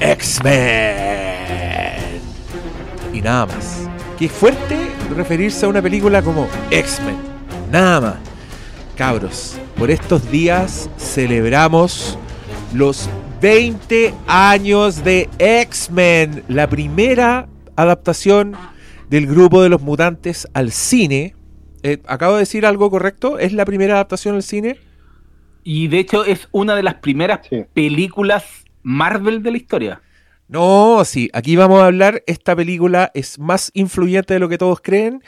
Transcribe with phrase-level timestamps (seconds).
[0.00, 1.90] X-Men.
[3.12, 3.88] Y nada más.
[4.18, 4.76] Qué fuerte
[5.14, 7.16] referirse a una película como X-Men.
[7.70, 8.16] Nada más.
[8.96, 12.18] Cabros, por estos días celebramos
[12.74, 13.08] los
[13.40, 18.54] 20 años de X-Men, la primera adaptación
[19.08, 21.34] del grupo de los mutantes al cine.
[21.82, 23.38] Eh, ¿Acabo de decir algo correcto?
[23.38, 24.78] ¿Es la primera adaptación al cine?
[25.64, 27.40] Y de hecho es una de las primeras
[27.72, 30.02] películas Marvel de la historia.
[30.48, 34.80] No, sí, aquí vamos a hablar, esta película es más influyente de lo que todos
[34.80, 35.22] creen.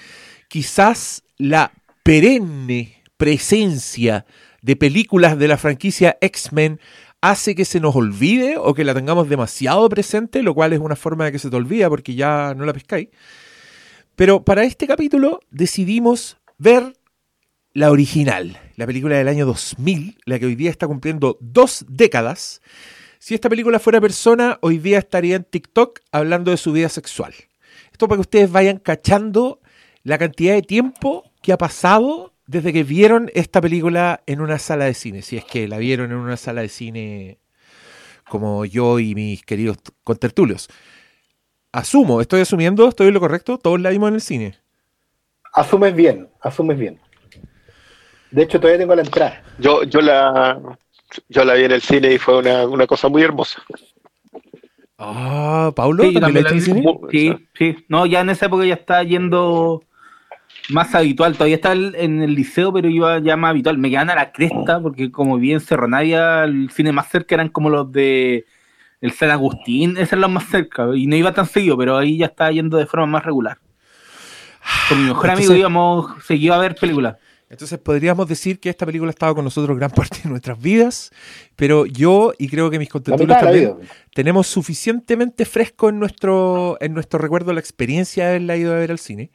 [0.49, 4.27] Quizás la perenne presencia
[4.63, 6.81] de películas de la franquicia X-Men
[7.21, 10.97] hace que se nos olvide o que la tengamos demasiado presente, lo cual es una
[10.97, 13.09] forma de que se te olvida porque ya no la pescáis.
[14.17, 16.95] Pero para este capítulo decidimos ver
[17.75, 22.61] la original, la película del año 2000, la que hoy día está cumpliendo dos décadas.
[23.23, 27.33] Si esta película fuera persona, hoy día estaría en TikTok hablando de su vida sexual.
[27.93, 29.61] Esto para que ustedes vayan cachando
[30.03, 34.87] la cantidad de tiempo que ha pasado desde que vieron esta película en una sala
[34.87, 37.39] de cine, si es que la vieron en una sala de cine
[38.29, 40.69] como yo y mis queridos contertulios.
[41.71, 44.59] Asumo, estoy asumiendo, estoy en lo correcto, todos la vimos en el cine.
[45.53, 46.99] Asumes bien, asumes bien.
[48.33, 49.45] De hecho, todavía tengo la entrada.
[49.61, 50.77] Yo, yo la
[51.29, 53.63] yo la vi en el cine y fue una, cosa muy hermosa.
[54.99, 56.85] Ah, Paulo, sí, ¿también la en el cine?
[57.11, 57.77] Sí, sí.
[57.89, 59.83] No, ya en esa época ya está yendo
[60.69, 61.35] más habitual.
[61.35, 63.79] Todavía está en el liceo, pero iba ya más habitual.
[63.79, 67.49] Me quedan a la cresta porque como vi en Cerro el cine más cerca eran
[67.49, 68.47] como los de
[69.01, 70.87] el San Agustín, ese es lo más cerca.
[70.95, 73.59] Y no iba tan seguido, pero ahí ya estaba yendo de forma más regular.
[74.89, 77.17] Con mi mejor amigo íbamos seguido a ver películas.
[77.53, 81.11] Entonces podríamos decir que esta película ha estado con nosotros gran parte de nuestras vidas,
[81.55, 83.77] pero yo y creo que mis contentuales también
[84.15, 88.91] tenemos suficientemente fresco en nuestro, en nuestro recuerdo la experiencia de haberla ido a ver
[88.91, 89.33] al cine.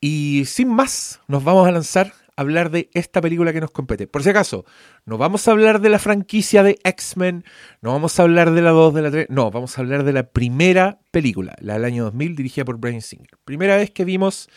[0.00, 4.06] Y sin más, nos vamos a lanzar a hablar de esta película que nos compete.
[4.06, 4.64] Por si acaso,
[5.04, 7.44] no vamos a hablar de la franquicia de X-Men,
[7.82, 10.12] no vamos a hablar de la 2, de la 3, no, vamos a hablar de
[10.12, 13.38] la primera película, la del año 2000, dirigida por Brian Singer.
[13.44, 14.48] Primera vez que vimos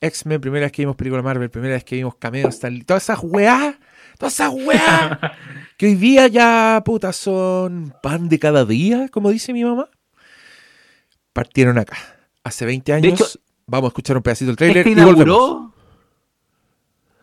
[0.00, 3.76] X-Men, primera vez que vimos película Marvel, primera vez que vimos cameos, todas esas weas,
[4.18, 5.18] todas esas weas,
[5.76, 9.88] que hoy día ya, puta, son pan de cada día, como dice mi mamá,
[11.32, 11.96] partieron acá.
[12.44, 15.72] Hace 20 años, vamos a escuchar un pedacito del trailer y volvemos.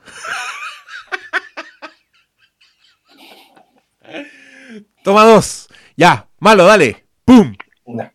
[5.03, 5.67] Toma dos.
[5.95, 7.05] Ya, malo, dale.
[7.23, 7.55] ¡Pum!
[7.85, 8.11] No,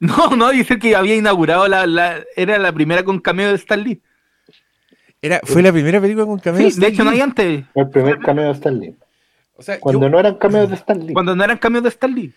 [0.00, 4.00] no, dice que había inaugurado la, era la primera con cameo de Stan Lee.
[5.22, 7.64] Era, fue la primera película con cameo de Stan de hecho no hay antes.
[7.74, 8.96] El primer cameo de Stan Lee.
[9.56, 11.12] O sea, cuando no eran cameos de Stan Lee.
[11.12, 12.32] Cuando no eran cameos de Stan Lee.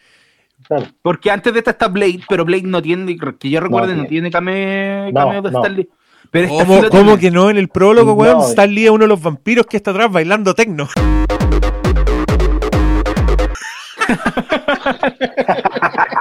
[0.68, 0.88] Claro.
[1.01, 4.30] Porque antes de esta está Blade, pero Blade no tiene, que yo recuerde, no, tiene
[4.30, 5.90] cameo, cameo de Stan Lee.
[6.31, 7.50] Pero ¿Cómo, ¿cómo que no?
[7.50, 10.53] En el prólogo, weón, Stan Lee es uno de los vampiros que está atrás bailando
[10.53, 10.90] tecno.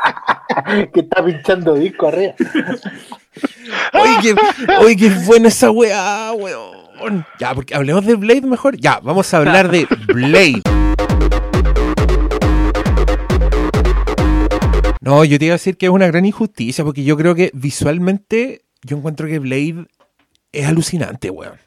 [0.93, 2.35] que está pinchando disco arriba.
[3.93, 7.27] Oye, qué, qué buena esa weá, weón.
[7.39, 8.77] Ya, porque hablemos de Blade mejor.
[8.79, 10.63] Ya, vamos a hablar de Blade.
[15.01, 17.51] No, yo te iba a decir que es una gran injusticia, porque yo creo que
[17.55, 19.87] visualmente yo encuentro que Blade
[20.53, 21.59] es alucinante, weón.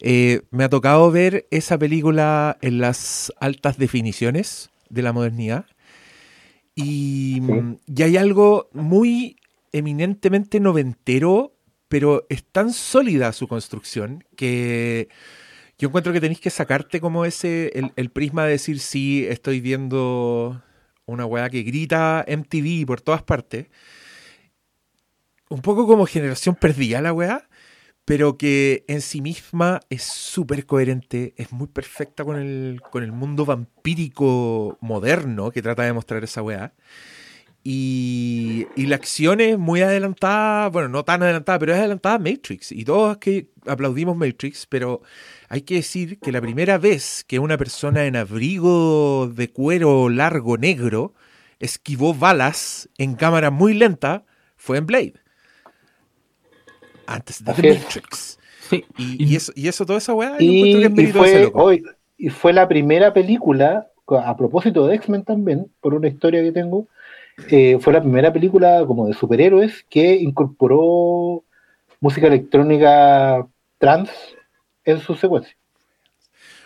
[0.00, 5.64] Eh, me ha tocado ver esa película en las altas definiciones de la modernidad
[6.74, 7.40] y,
[8.02, 9.36] hay algo muy
[9.72, 11.54] eminentemente noventero,
[11.88, 15.08] pero es tan sólida su construcción que
[15.78, 20.62] yo encuentro que tenéis que sacarte como ese, el, prisma de decir, sí, estoy viendo
[21.06, 23.66] una weá que grita MTV por todas partes.
[25.48, 27.48] Un poco como generación perdida la weá,
[28.04, 33.12] pero que en sí misma es súper coherente, es muy perfecta con el, con el
[33.12, 36.74] mundo vampírico moderno que trata de mostrar esa weá.
[37.66, 42.72] Y, y, la acción es muy adelantada, bueno, no tan adelantada, pero es adelantada Matrix.
[42.72, 45.00] Y todos que aplaudimos Matrix, pero
[45.48, 50.58] hay que decir que la primera vez que una persona en abrigo de cuero largo
[50.58, 51.14] negro
[51.58, 54.26] esquivó balas en cámara muy lenta
[54.58, 55.23] fue en Blade
[57.06, 58.38] antes de The Matrix.
[58.96, 61.84] Y, eso, y eso, toda esa weá, y, fue, hoy,
[62.16, 66.88] y fue la primera película, a propósito de X-Men también, por una historia que tengo,
[67.50, 71.42] eh, fue la primera película como de superhéroes que incorporó
[72.00, 73.46] música electrónica
[73.78, 74.10] trans
[74.84, 75.56] en su secuencia.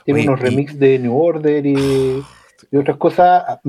[0.05, 1.75] Tiene unos remixes de New Order y,
[2.71, 3.61] y otras cosas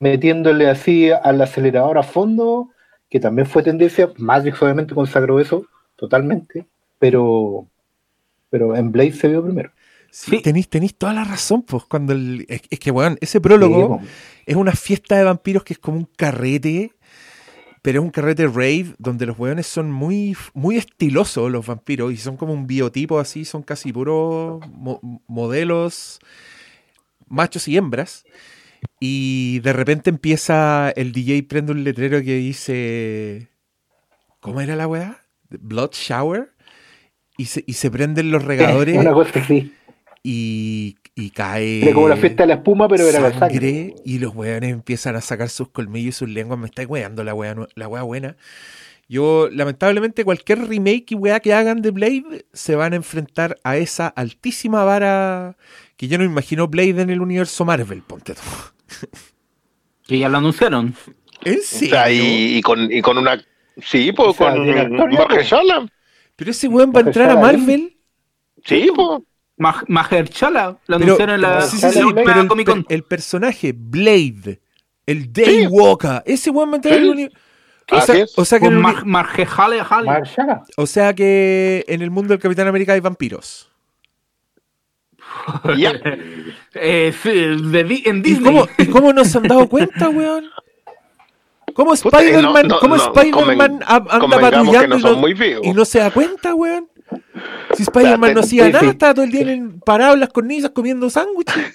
[0.00, 2.70] metiéndole así al acelerador a fondo,
[3.08, 4.10] que también fue tendencia.
[4.16, 5.66] Matrix obviamente consagró eso
[5.96, 6.66] totalmente,
[6.98, 7.66] pero,
[8.50, 9.70] pero en Blade se vio primero.
[10.10, 14.00] Sí, tenéis, tenéis toda la razón, pues, cuando el, es, que, weón, ese prólogo
[14.46, 16.92] es una fiesta de vampiros que es como un carrete,
[17.82, 22.16] pero es un carrete rave donde los weones son muy, muy estilosos los vampiros y
[22.16, 24.60] son como un biotipo así, son casi puros
[25.26, 26.20] modelos
[27.28, 28.24] machos y hembras.
[29.00, 33.48] Y de repente empieza el DJ prende un letrero que dice.
[34.40, 35.24] ¿Cómo era la weá?
[35.50, 36.52] Blood Shower.
[37.36, 38.96] Y se, y se prenden los regadores.
[38.98, 39.72] Una cosa así.
[40.24, 41.82] Y, y cae.
[41.82, 43.94] Era como la fiesta de la espuma, pero era la sangre.
[44.04, 46.58] Y los weones empiezan a sacar sus colmillos y sus lenguas.
[46.58, 48.36] Me está weando la weá, la weá buena.
[49.08, 53.78] Yo, lamentablemente, cualquier remake y weá que hagan de Blade se van a enfrentar a
[53.78, 55.56] esa altísima vara
[55.96, 58.40] que yo no imagino Blade en el universo Marvel, ponte tú.
[60.06, 60.94] Que ya lo anunciaron.
[61.44, 61.98] ¿En serio?
[62.10, 63.44] y, con, y con una.
[63.82, 64.66] Sí, pues con
[65.10, 65.86] Mahershala.
[66.34, 67.96] Pero ese weón va a entrar a Marvel.
[68.64, 69.20] Sí, pues.
[69.88, 70.78] Mahershala.
[70.86, 71.62] Lo anunciaron en la.
[71.62, 74.60] Sí, sí, sí, pero el, el, personaje, Blade,
[75.04, 77.38] el Daywalker, ese weón va a entrar en el universo.
[77.90, 78.84] O sea, o sea, que en el,
[80.76, 83.70] o sea que en el mundo del Capitán América hay vampiros.
[85.76, 85.92] Ya.
[86.74, 88.40] eh, sí, de, en Disney.
[88.40, 90.50] ¿Y cómo, ¿Y cómo no se han dado cuenta, weón?
[91.74, 93.34] ¿Cómo Spider-Man no, no, Spider
[93.86, 96.88] anda patrullando y no, y no, se da cuenta, weón?
[97.74, 101.72] Si Spider-Man no hacía nada, estaba todo el día en paradas con cornisas comiendo sándwiches.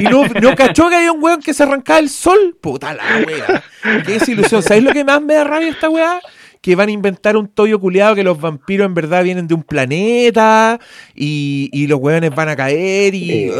[0.00, 2.56] y no, no cachó que había un weón que se arrancaba el sol.
[2.60, 3.62] Puta la weá.
[4.04, 4.62] Qué desilusión.
[4.62, 6.20] ¿Sabéis lo que más me da rabia esta weá?
[6.60, 9.62] Que van a inventar un toyo culiado que los vampiros en verdad vienen de un
[9.62, 10.78] planeta
[11.14, 13.50] y, los hueones van a caer y,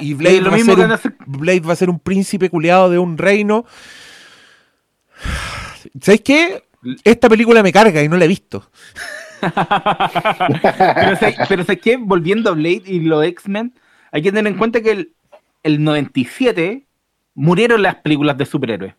[0.00, 3.18] y Blade, va a ser un, Blade va a ser un príncipe culiado de un
[3.18, 3.64] reino.
[6.00, 6.64] ¿Sabes qué?
[7.04, 8.68] Esta película me carga y no la he visto.
[11.48, 11.96] pero, ¿sabes qué?
[11.98, 13.74] Volviendo a Blade y los X-Men,
[14.10, 15.12] hay que tener en cuenta que el,
[15.62, 16.86] el 97
[17.34, 18.94] murieron las películas de superhéroes.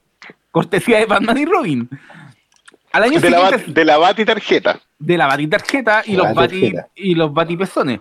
[0.51, 1.89] Cortesía de Batman y Robin
[3.00, 4.80] de, la, de la bati tarjeta.
[4.97, 8.00] De la bati tarjeta y, los bati, y los bati pezones.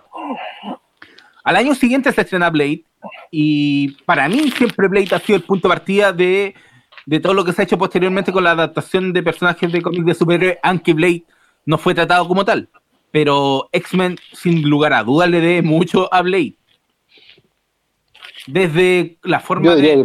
[1.44, 2.85] Al año siguiente se estrena Blade
[3.31, 6.55] y para mí siempre Blade ha sido el punto de partida de,
[7.23, 10.14] todo lo que se ha hecho posteriormente con la adaptación de personajes de cómics de
[10.14, 11.25] superhéroes, aunque Blade
[11.67, 12.69] no fue tratado como tal.
[13.11, 16.55] Pero X-Men, sin lugar a dudas, le dé mucho a Blade.
[18.46, 19.96] Desde la forma de.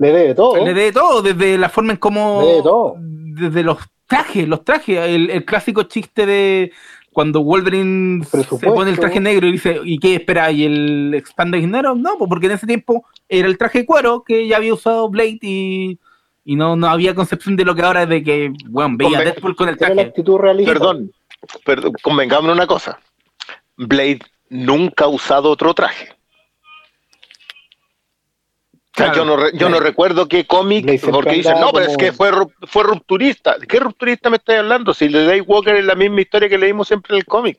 [0.00, 0.64] Le dé, todo.
[0.64, 2.94] Le dé todo, desde la forma en cómo.
[2.94, 6.72] Desde los trajes, los trajes, el, clásico chiste de
[7.12, 10.50] cuando Wolverine se pone el traje negro y dice, ¿y qué espera?
[10.50, 11.94] ¿Y el expandex negro?
[11.94, 15.08] No, pues porque en ese tiempo era el traje de cuero que ya había usado
[15.08, 15.98] Blade y,
[16.44, 19.68] no, no había concepción de lo que ahora es de que, bueno, veía Deadpool con
[19.68, 20.12] el traje.
[20.64, 21.10] Perdón,
[21.64, 22.98] perdón, convengamos una cosa.
[23.76, 24.20] Blade
[24.50, 26.15] nunca ha usado otro traje
[29.14, 32.30] yo no, yo no recuerdo qué cómic, porque dicen, no, pero es que fue,
[32.66, 33.58] fue rupturista.
[33.58, 34.94] ¿De qué rupturista me estoy hablando?
[34.94, 37.58] Si The Day Walker es la misma historia que leímos siempre en el cómic.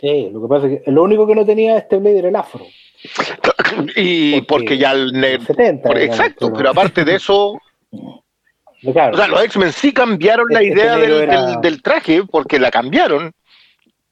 [0.00, 2.36] Sí, lo que pasa es que lo único que no tenía este Blade era el
[2.36, 2.66] afro.
[3.96, 5.12] Y porque, ya el
[5.46, 7.52] 70, Exacto, pero, aparte de eso.
[7.92, 13.32] o sea, los X-Men sí cambiaron la este idea del, del traje, porque la cambiaron.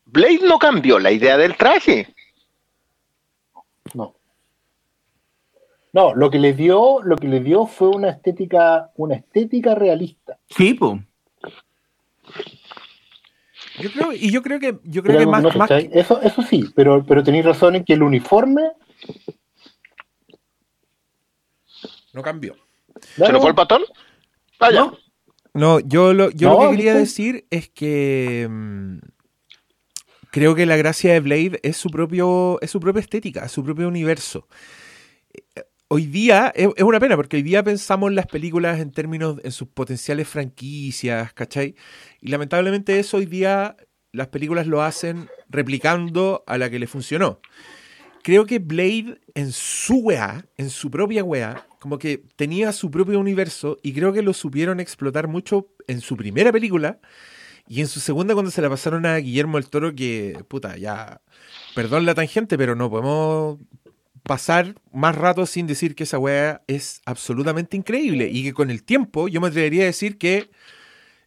[0.05, 2.07] Blade no cambió la idea del traje.
[3.95, 4.15] No.
[5.93, 10.39] No, lo que le dio, lo que le dio fue una estética, una estética realista.
[10.51, 11.01] Sí, pues.
[13.81, 15.45] Yo creo, y yo creo que, yo creo que más,
[15.93, 18.73] eso, eso sí, pero, pero tenéis razón en que el uniforme
[22.13, 22.57] no cambió.
[23.15, 23.83] ¿Se nos fue el patón?
[24.59, 24.91] Vaya.
[25.55, 28.99] No, yo lo, yo lo que quería decir es que mm,
[30.33, 33.87] creo que la gracia de Blade es su propio, es su propia estética, su propio
[33.87, 34.49] universo
[35.89, 39.69] hoy día es, una pena porque hoy día pensamos las películas en términos en sus
[39.69, 41.75] potenciales franquicias, ¿cachai?
[42.21, 43.77] Y lamentablemente eso hoy día
[44.13, 47.41] las películas lo hacen replicando a la que le funcionó.
[48.23, 53.19] Creo que Blade en su weá, en su propia weá, como que tenía su propio
[53.19, 57.01] universo y creo que lo supieron explotar mucho en su primera película
[57.69, 61.21] y en su segunda cuando se la pasaron a Guillermo el Toro que, puta, ya,
[61.75, 63.59] perdón la tangente, pero no podemos
[64.23, 68.83] pasar más rato sin decir que esa weá es absolutamente increíble y que con el
[68.83, 70.51] tiempo yo me atrevería a decir que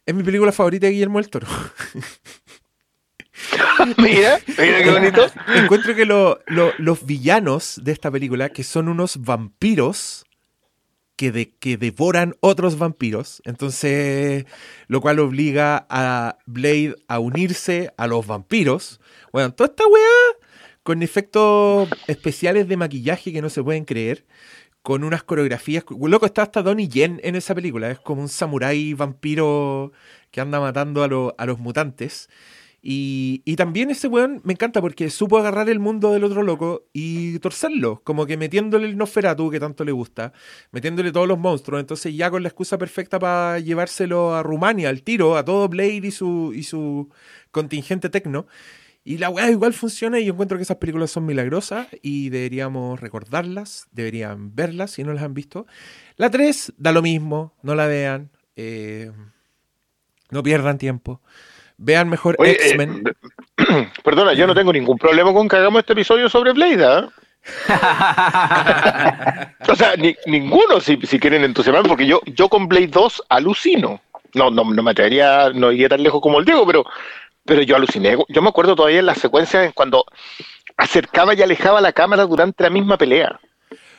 [0.04, 1.46] es mi película favorita de Guillermo del Toro.
[3.98, 5.26] mira, mira qué bonito.
[5.54, 10.24] Encuentro que los villanos de esta película, que son unos vampiros
[11.16, 14.46] que, que devoran otros vampiros, entonces,
[14.88, 19.00] lo cual obliga a Blade a unirse a los vampiros.
[19.32, 20.41] Bueno, toda esta weá
[20.82, 24.24] con efectos especiales de maquillaje que no se pueden creer
[24.82, 25.84] con unas coreografías.
[25.88, 27.90] Loco, está hasta Donnie Yen en esa película.
[27.90, 29.92] Es como un samurái vampiro
[30.30, 31.02] que anda matando
[31.36, 32.28] a, los mutantes.
[32.84, 37.38] Y, también ese weón me encanta porque supo agarrar el mundo del otro loco y
[37.38, 40.32] torcerlo, como que metiéndole el Nosferatu que tanto le gusta,
[40.72, 45.04] metiéndole todos los monstruos, entonces ya con la excusa perfecta para llevárselo a Rumania, al
[45.04, 47.08] tiro, a todo Blade y su, y su
[47.52, 48.48] contingente tecno.
[49.04, 53.00] Y la weá igual funciona y yo encuentro que esas películas son milagrosas y deberíamos
[53.00, 55.66] recordarlas, deberían verlas si no las han visto.
[56.16, 59.10] La 3 da lo mismo, no la vean, eh,
[60.30, 61.20] no pierdan tiempo.
[61.78, 63.02] Vean mejor X-Men.
[63.58, 67.08] Eh, perdona, yo no tengo ningún problema con que hagamos este episodio sobre Blade, ¿ah?
[69.68, 69.94] o sea,
[70.26, 74.00] ninguno si, si, quieren entusiasmar, porque yo, yo con Blade 2 alucino.
[74.34, 76.84] No, no, no me atrevería, no iría tan lejos como el Diego, pero
[77.44, 78.16] pero yo aluciné.
[78.28, 80.04] Yo me acuerdo todavía en las secuencias cuando
[80.76, 83.40] acercaba y alejaba la cámara durante la misma pelea.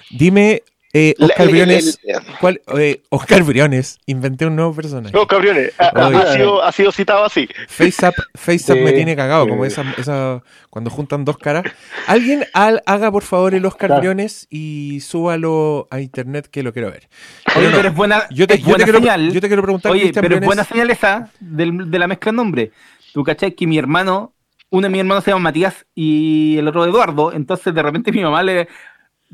[0.10, 0.64] Dime,
[0.96, 2.00] eh, Oscar Briones,
[2.40, 5.18] ¿cuál, eh, Oscar Briones, inventé un nuevo personaje.
[5.18, 7.50] Oscar Briones, ha, sido, ha sido citado así.
[7.68, 11.66] Face Up, face me tiene cagado, como esa, esa, cuando juntan dos caras.
[12.06, 17.10] Alguien haga por favor el Oscar Briones y súbalo a internet que lo quiero ver.
[17.56, 19.34] Oye, pero es buena, yo te, quiero, señal.
[19.34, 22.72] Yo te quiero preguntar, Oye, pero es buena señal esa de la mezcla de nombre.
[23.13, 24.34] Tú cachai que mi hermano,
[24.70, 28.24] uno de mis hermanos se llama Matías y el otro Eduardo, entonces de repente mi
[28.24, 28.67] mamá le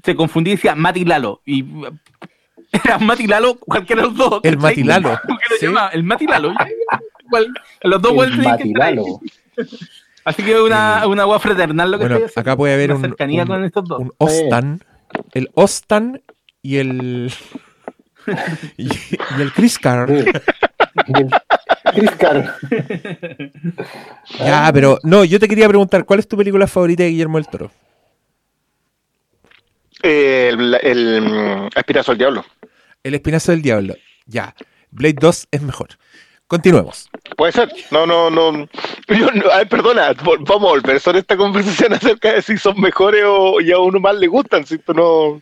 [0.03, 1.41] se confundía y decía Mati Lalo.
[1.45, 1.65] Y
[2.71, 4.41] era Mati Lalo, cualquiera de los dos.
[4.43, 5.19] El Mati Lalo.
[5.59, 5.67] ¿Sí?
[5.93, 6.53] el Mati Lalo.
[7.83, 9.03] los dos el Mati Lalo.
[10.25, 13.63] Así que una, una agua fraternal lo que bueno, acá puede haber un, cercanía con
[13.63, 13.99] estos dos.
[13.99, 14.83] un Ostan,
[15.33, 16.21] el Ostan
[16.61, 17.33] y el
[18.77, 18.89] y,
[19.39, 19.51] el
[21.91, 22.55] Criscar.
[24.39, 27.47] ya, pero no, yo te quería preguntar, ¿cuál es tu película favorita de Guillermo del
[27.47, 27.71] Toro?
[30.01, 32.45] el, el, Espinazo del Diablo.
[33.03, 34.55] El Espinazo del Diablo, ya.
[34.91, 35.89] Blade 2 es mejor.
[36.47, 37.09] Continuemos.
[37.37, 37.71] Puede ser.
[37.91, 38.67] No, no, no.
[39.69, 43.79] perdona, vamos a volver sobre esta conversación acerca de si son mejores o ya a
[43.79, 44.65] uno más le gustan.
[44.65, 45.41] Si no.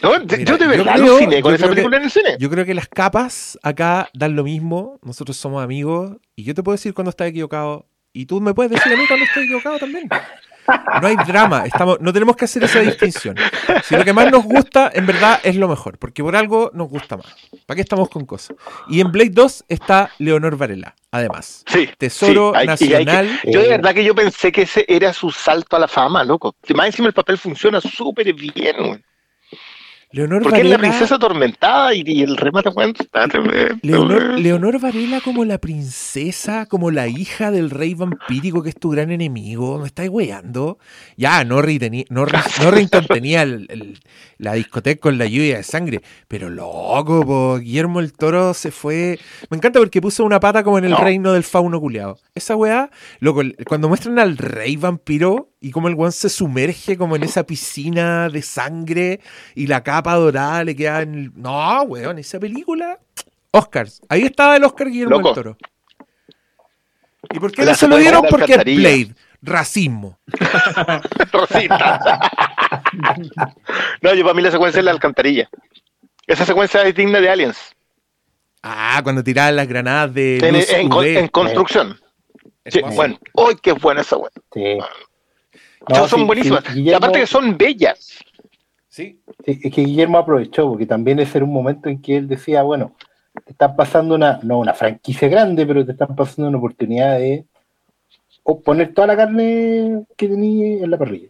[0.00, 2.36] Yo de verdad creo, con esa película en el cine.
[2.38, 4.98] Yo creo que las capas acá dan lo mismo.
[5.02, 8.72] Nosotros somos amigos y yo te puedo decir cuando estás equivocado y tú me puedes
[8.72, 10.08] decir a mí cuando estoy equivocado también.
[11.00, 13.36] No hay drama, estamos, no tenemos que hacer esa distinción.
[13.82, 16.88] Si lo que más nos gusta, en verdad, es lo mejor, porque por algo nos
[16.88, 17.26] gusta más.
[17.66, 18.56] ¿Para qué estamos con cosas?
[18.88, 21.64] Y en Blade 2 está Leonor Varela, además.
[21.66, 21.88] Sí.
[21.98, 23.40] Tesoro Nacional.
[23.44, 26.54] yo de verdad que yo pensé que ese era su salto a la fama, loco.
[26.74, 29.02] Más encima el papel funciona súper bien,
[30.12, 32.70] Leonor Porque Varela, es la princesa atormentada y, el remate
[33.82, 38.90] Leonor, Leonor, Varela como la princesa, como la hija del rey vampírico que es tu
[38.90, 39.78] gran enemigo.
[39.78, 40.78] ¿Me estáis weando?
[41.16, 42.38] Ya, Norri, tenía, Norri,
[43.08, 43.46] tenía
[44.36, 46.02] la discoteca con la lluvia de sangre.
[46.28, 49.18] Pero loco, Guillermo el Toro se fue.
[49.48, 52.18] Me encanta porque puso una pata como en el reino del fauno culiado.
[52.34, 52.90] Esa weá,
[53.20, 57.46] loco, cuando muestran al rey vampiro y como el weón se sumerge como en esa
[57.46, 59.20] piscina de sangre
[59.54, 61.32] y la capa dorada le queda en el...
[61.36, 62.98] No, weón, esa película...
[63.52, 64.02] Oscars.
[64.08, 65.56] Ahí estaba el Oscar Guillermo del Toro.
[67.30, 68.24] ¿Y por qué no se lo dieron?
[68.28, 69.14] Porque es Blade.
[69.40, 70.18] Racismo.
[71.32, 72.00] Rosita.
[74.00, 75.48] no, yo para mí la secuencia es la alcantarilla.
[76.26, 77.58] Esa secuencia es digna de Aliens.
[78.62, 80.38] Ah, cuando tiraban las granadas de.
[80.38, 82.00] En, construcción.
[82.66, 83.18] Sí, bueno.
[83.34, 84.30] ¡Uy, qué buena esa weá!
[84.52, 84.78] Sí
[86.08, 86.64] son buenísimas.
[86.76, 88.18] y aparte que son bellas.
[88.88, 89.18] Sí.
[89.44, 92.94] Es que Guillermo aprovechó, porque también ese era un momento en que él decía, bueno,
[93.44, 97.46] te están pasando una, no una franquicia grande, pero te están pasando una oportunidad de
[98.64, 101.28] poner toda la carne que tenía en la parrilla.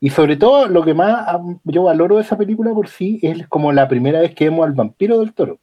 [0.00, 3.72] Y sobre todo, lo que más yo valoro de esa película por sí es como
[3.72, 5.58] la primera vez que vemos al vampiro del toro.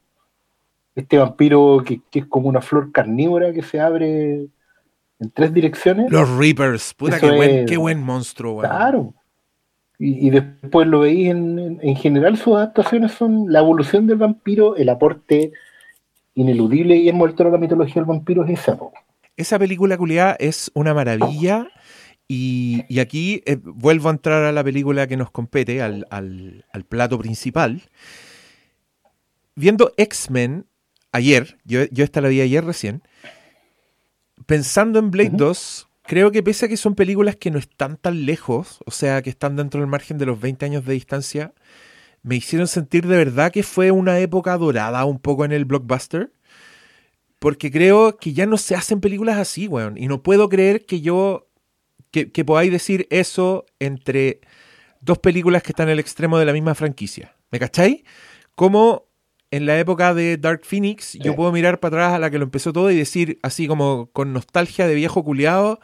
[0.94, 4.46] Este vampiro que, que es como una flor carnívora que se abre
[5.18, 6.10] en tres direcciones.
[6.10, 9.14] Los Reapers, puta, qué buen, qué buen, monstruo, Claro.
[9.98, 14.90] Y, después lo veis en, en, general, sus adaptaciones son la evolución del vampiro, el
[14.90, 15.52] aporte
[16.34, 18.78] ineludible y envuelto a la mitología del vampiro es esa.
[19.36, 21.68] Esa película culiada es una maravilla.
[22.28, 26.64] Y, y aquí eh, vuelvo a entrar a la película que nos compete, al, al,
[26.72, 27.82] al plato principal.
[29.54, 30.66] Viendo X-Men
[31.12, 33.02] ayer, yo, yo esta la vi ayer recién,
[34.46, 38.24] pensando en Blade 2, creo que pese a que son películas que no están tan
[38.24, 41.52] lejos, o sea, que están dentro del margen de los 20 años de distancia,
[42.22, 46.32] me hicieron sentir de verdad que fue una época dorada un poco en el blockbuster.
[47.38, 49.96] Porque creo que ya no se hacen películas así, weón.
[49.98, 51.48] Y no puedo creer que yo,
[52.10, 54.40] que, que podáis decir eso entre
[55.00, 57.36] dos películas que están en el extremo de la misma franquicia.
[57.52, 58.02] ¿Me cacháis?
[58.54, 59.05] Como
[59.50, 62.44] en la época de Dark Phoenix, yo puedo mirar para atrás a la que lo
[62.44, 65.80] empezó todo y decir, así como con nostalgia de viejo culiado,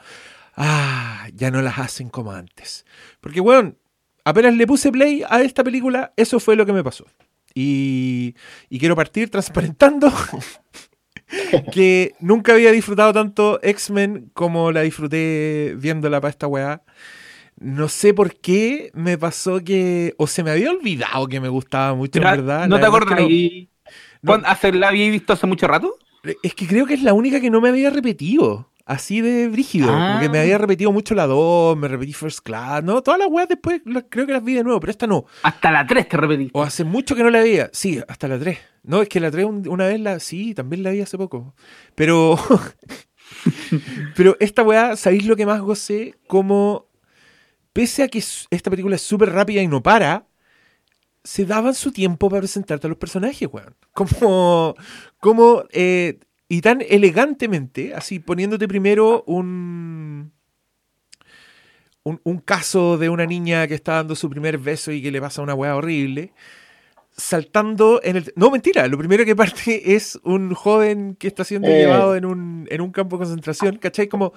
[0.56, 2.84] ah, ya no las hacen como antes.
[3.20, 3.78] Porque, weón,
[4.24, 7.06] apenas le puse play a esta película, eso fue lo que me pasó.
[7.54, 8.34] Y,
[8.68, 10.12] y quiero partir transparentando
[11.72, 16.82] que nunca había disfrutado tanto X-Men como la disfruté viéndola para esta weá.
[17.58, 20.14] No sé por qué me pasó que.
[20.18, 22.68] O se me había olvidado que me gustaba mucho, en verdad.
[22.68, 23.20] ¿No te acuerdas?
[24.22, 25.96] No, ¿La había visto hace mucho rato?
[26.42, 28.72] Es que creo que es la única que no me había repetido.
[28.84, 29.86] Así de brígido.
[29.86, 30.58] Porque me había ah.
[30.58, 33.00] repetido mucho la 2, me repetí First Class, ¿no?
[33.02, 35.24] Todas las weas después creo que las vi de nuevo, pero esta no.
[35.42, 36.50] Hasta la 3 te repetí.
[36.52, 37.70] O hace mucho que no la veía.
[37.72, 38.58] Sí, hasta la 3.
[38.82, 40.18] No, es que la 3 una vez la.
[40.18, 41.54] Sí, también la vi hace poco.
[41.94, 42.36] Pero.
[44.16, 46.16] pero esta wea, ¿sabéis lo que más gocé?
[46.26, 46.88] Como
[47.72, 50.26] pese a que esta película es súper rápida y no para,
[51.24, 53.74] se daban su tiempo para presentarte a los personajes, weón.
[53.92, 54.74] Como,
[55.18, 60.32] como eh, y tan elegantemente, así poniéndote primero un,
[62.04, 65.42] un, caso de una niña que está dando su primer beso y que le pasa
[65.42, 66.32] una weá horrible.
[67.14, 68.32] Saltando en el.
[68.34, 68.88] No, mentira.
[68.88, 71.80] Lo primero que parte es un joven que está siendo eh.
[71.80, 74.08] llevado en un, en un campo de concentración, ¿cachai?
[74.08, 74.32] Como,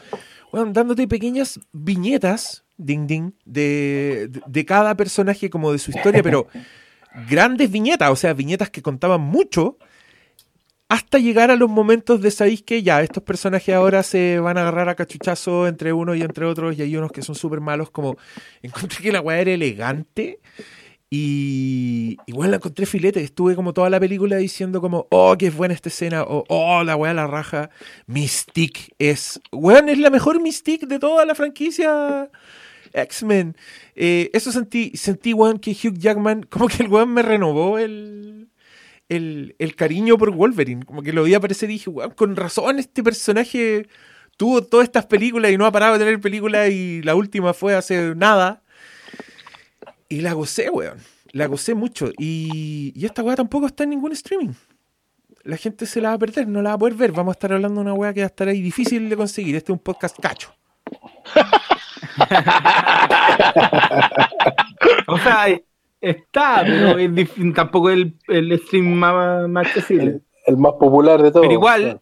[0.52, 6.48] bueno, dándote pequeñas viñetas ding ding, de, de, cada personaje como de su historia, pero
[7.30, 9.78] grandes viñetas, o sea, viñetas que contaban mucho,
[10.88, 14.62] hasta llegar a los momentos de sabéis que ya, estos personajes ahora se van a
[14.62, 17.90] agarrar a cachuchazo entre uno y entre otros, y hay unos que son súper malos,
[17.90, 18.18] como
[18.62, 20.40] encontré que la weá era elegante.
[21.10, 25.74] Y igual la encontré filete, estuve como toda la película diciendo como, oh, qué buena
[25.74, 27.70] esta escena, o oh, la weá la raja.
[28.06, 32.30] Mystique es, weón, es la mejor Mystique de toda la franquicia
[32.96, 33.56] X-Men.
[33.96, 38.50] Eh, eso sentí, sentí, weón, que Hugh Jackman, como que el weón me renovó el,
[39.10, 40.86] el, cariño por Wolverine.
[40.86, 43.88] Como que lo vi aparecer y dije, weón, con razón este personaje
[44.38, 47.76] tuvo todas estas películas y no ha parado de tener películas y la última fue
[47.76, 48.64] hace nada.
[50.10, 51.00] Y la gocé, weón.
[51.32, 52.12] La gocé mucho.
[52.18, 54.54] Y, y esta weá tampoco está en ningún streaming.
[55.44, 57.12] La gente se la va a perder, no la va a poder ver.
[57.12, 59.56] Vamos a estar hablando de una weá que va a estar ahí difícil de conseguir.
[59.56, 60.56] Este es un podcast cacho.
[65.08, 65.48] o sea,
[66.02, 66.96] está, pero
[67.54, 70.22] tampoco es el, stream más, más accesible.
[70.46, 71.44] El, más popular de todos.
[71.44, 72.02] Pero igual,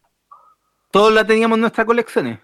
[0.92, 2.39] todos la teníamos en nuestras colecciones.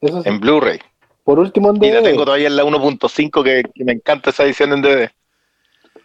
[0.00, 0.80] En Blu-ray.
[1.24, 1.86] Por último en DVD.
[1.86, 5.10] Y la tengo todavía en la 1.5 que, me encanta esa edición en DVD.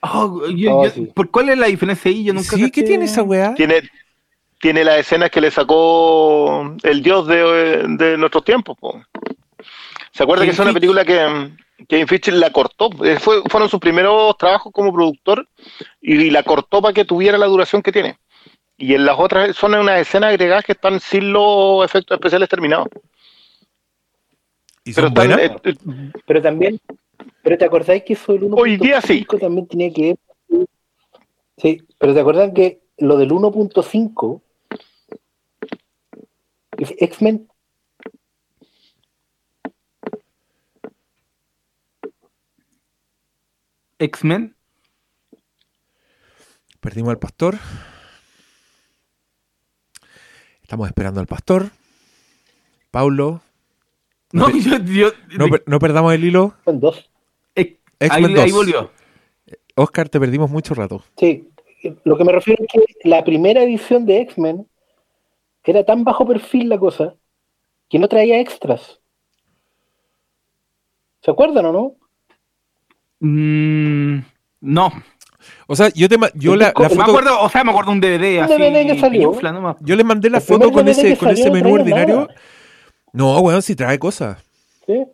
[0.01, 2.23] Oh, oh, ¿Por cuál es la diferencia ahí?
[2.23, 3.53] Yo nunca sí, ¿qué tiene esa weá?
[3.55, 3.82] Tiene,
[4.62, 8.77] tiene las escenas que le sacó el dios de, de nuestros tiempos.
[10.19, 11.49] ¿Se acuerda que es una película que
[11.88, 12.89] Kevin Fisher la cortó?
[13.05, 15.47] Eh, fueron sus primeros trabajos como productor
[16.01, 18.19] y, la cortó para que tuviera la duración que tiene.
[18.75, 22.89] Y en las otras son unas escenas agregadas que están sin los efectos especiales terminados.
[24.93, 25.75] pero, eh, eh,
[26.25, 26.82] pero también,
[27.41, 29.25] pero te acordáis que eso del 1.5 Hoy día sí.
[29.39, 30.17] también tenía que
[31.55, 34.41] Sí, pero te acuerdan que lo del 1.5
[36.77, 37.47] X-Men
[43.99, 44.55] X-Men.
[46.79, 47.57] Perdimos al pastor.
[50.62, 51.71] Estamos esperando al pastor.
[52.91, 53.41] Paulo.
[54.31, 55.12] No, yo,
[55.65, 56.53] no, perdamos el hilo.
[56.65, 57.09] Dos.
[57.55, 58.43] X-Men 2.
[58.43, 58.91] Ahí volvió.
[59.75, 61.03] Oscar, te perdimos mucho rato.
[61.17, 61.49] Sí,
[62.03, 64.67] lo que me refiero es que la primera edición de X-Men
[65.69, 67.15] era tan bajo perfil la cosa
[67.89, 68.99] que no traía extras.
[71.21, 71.95] ¿Se acuerdan o no?
[73.19, 74.19] Mm,
[74.62, 74.91] no.
[75.67, 78.39] O sea, yo te yo la, foto, me acuerdo, o sea, me acuerdo un DVD
[78.39, 78.53] así.
[79.82, 82.27] yo le mandé la foto con ese, con ese menú ordinario.
[83.13, 84.38] No, weón, si trae cosas.
[84.86, 85.05] ¿Sí?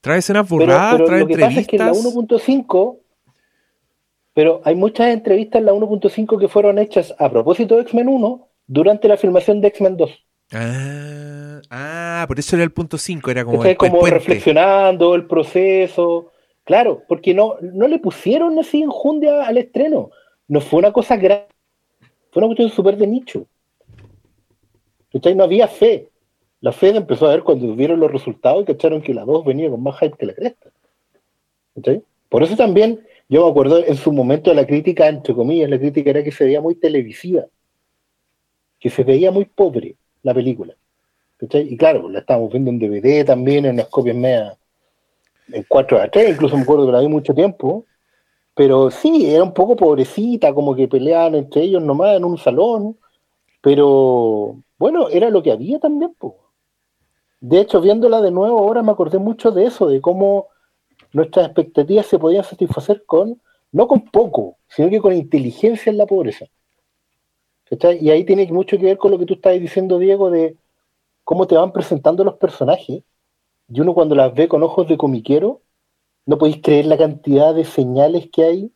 [0.00, 2.98] Trae escenas borradas, trae lo que Pasa es que en la 1.5,
[4.34, 8.48] pero hay muchas entrevistas en la 1.5 que fueron hechas a propósito de X-Men 1
[8.66, 10.10] durante la filmación de X-Men 2.
[10.52, 16.32] Ah, ah, por eso era el punto 5, era como, como reflexionando el proceso
[16.68, 20.10] Claro, porque no, no le pusieron así enjundia al estreno.
[20.48, 21.46] No fue una cosa grande.
[22.30, 23.46] Fue una cuestión súper de nicho.
[25.34, 26.10] No había fe.
[26.60, 29.70] La Fed empezó a ver cuando vieron los resultados y cacharon que la 2 venía
[29.70, 30.70] con más hype que la cresta.
[32.28, 33.00] Por eso también,
[33.30, 36.32] yo me acuerdo en su momento de la crítica, entre comillas, la crítica era que
[36.32, 37.46] se veía muy televisiva,
[38.78, 40.74] que se veía muy pobre la película.
[41.40, 44.57] Y claro, la estábamos viendo en DVD también, en las copias medias,
[45.52, 47.86] en 4 a 3, incluso me acuerdo que la vi mucho tiempo,
[48.54, 52.98] pero sí, era un poco pobrecita, como que peleaban entre ellos nomás en un salón,
[53.60, 56.14] pero bueno, era lo que había también.
[57.40, 60.48] De hecho, viéndola de nuevo ahora me acordé mucho de eso, de cómo
[61.12, 63.40] nuestras expectativas se podían satisfacer con,
[63.72, 66.46] no con poco, sino que con inteligencia en la pobreza.
[68.00, 70.56] Y ahí tiene mucho que ver con lo que tú estabas diciendo, Diego, de
[71.24, 73.02] cómo te van presentando los personajes.
[73.68, 75.60] Y uno cuando las ve con ojos de comiquero,
[76.26, 78.72] no podéis creer la cantidad de señales que hay,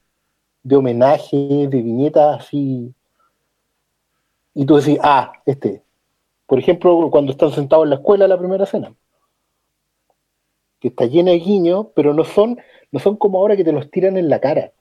[0.63, 2.95] de homenajes, de viñetas así.
[4.55, 5.83] Y tú decís, ah, este.
[6.47, 8.95] Por ejemplo, cuando están sentados en la escuela la primera cena.
[10.81, 12.59] Que está llena de guiños, pero no son,
[12.91, 14.73] no son como ahora que te los tiran en la cara.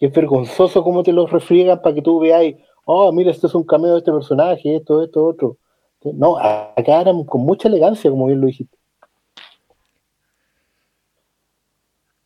[0.00, 3.64] Es vergonzoso cómo te los refriegan para que tú veáis, oh, mira, este es un
[3.64, 5.58] cameo de este personaje, esto, esto, otro.
[6.02, 8.81] No, acá eran con mucha elegancia, como bien lo dijiste.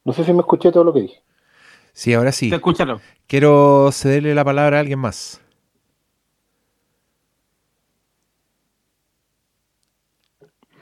[0.07, 1.21] No sé si me escuché todo lo que dije.
[1.92, 2.49] Sí, ahora sí.
[2.49, 3.01] Te escúchalo.
[3.27, 5.42] Quiero cederle la palabra a alguien más.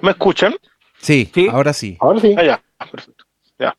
[0.03, 0.55] ¿Me escuchan?
[0.99, 1.97] Sí, ahora sí.
[2.01, 2.35] Ahora sí.
[2.37, 3.25] Ah, ya, perfecto.
[3.59, 3.75] Ya.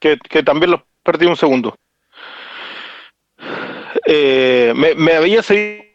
[0.00, 1.76] Que, también lo perdí un segundo.
[4.06, 5.92] Eh, me, me había seguido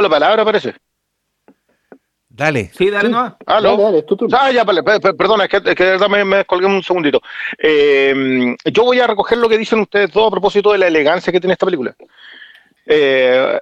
[0.00, 0.74] la palabra, parece.
[2.38, 2.70] Dale.
[2.72, 3.36] Sí, dale, no.
[3.44, 7.20] Dale, Ah, ya, vale, perdona, es que, de verdad me, me colgué un segundito.
[7.58, 11.32] Eh, yo voy a recoger lo que dicen ustedes dos a propósito de la elegancia
[11.32, 11.96] que tiene esta película.
[12.86, 13.60] Eh,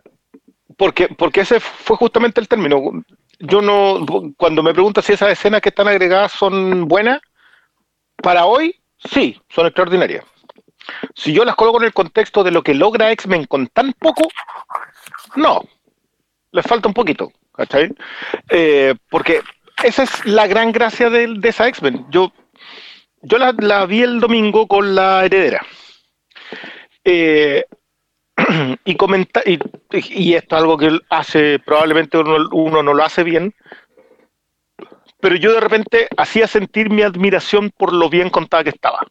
[0.76, 3.02] porque, porque ese fue justamente el término.
[3.38, 4.04] Yo no,
[4.36, 7.22] cuando me preguntan si esas escenas que están agregadas son buenas,
[8.22, 10.22] para hoy, sí, son extraordinarias.
[11.14, 14.28] Si yo las coloco en el contexto de lo que logra X-Men con tan poco,
[15.34, 15.62] no,
[16.52, 17.32] les falta un poquito.
[17.56, 17.92] ¿Cachai?
[18.50, 19.40] Eh, porque
[19.82, 22.06] esa es la gran gracia de, de esa X-Men.
[22.10, 22.32] Yo,
[23.22, 25.64] yo la, vi el domingo con la heredera.
[27.04, 27.64] Eh,
[28.84, 33.54] y, comenta, y, esto es algo que hace, probablemente uno, no lo hace bien,
[35.20, 39.06] pero yo de repente hacía sentir mi admiración por lo bien contada que estaba.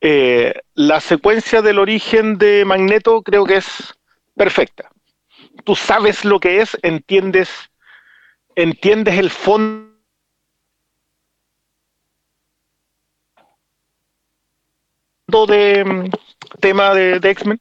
[0.00, 3.94] Eh, la secuencia del origen de Magneto creo que es
[4.36, 4.90] perfecta
[5.64, 7.70] tú sabes lo que es, entiendes,
[8.54, 9.88] entiendes el fondo
[15.46, 16.10] de mm,
[16.60, 17.60] tema de, X-Men,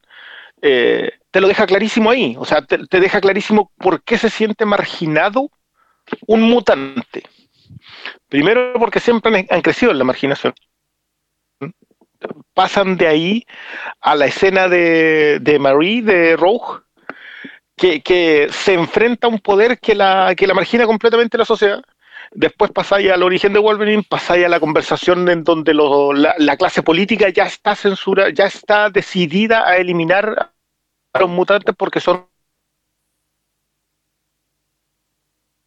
[0.61, 2.35] eh, te lo deja clarísimo ahí.
[2.39, 5.51] O sea, te, deja clarísimo por qué se siente marginado
[6.25, 7.23] un mutante.
[8.29, 10.53] Primero porque siempre han, crecido en la marginación.
[12.53, 13.45] Pasan de ahí
[13.99, 16.81] a la escena de, de Marie, de Rogue,
[17.77, 21.81] que, se enfrenta a un poder que la, que la margina completamente la sociedad.
[22.31, 27.29] Después pasáis al origen de Wolverine, pasáis a la conversación en donde la, clase política
[27.29, 30.51] ya está censura, ya está decidida a eliminar
[31.13, 32.27] a los mutantes porque son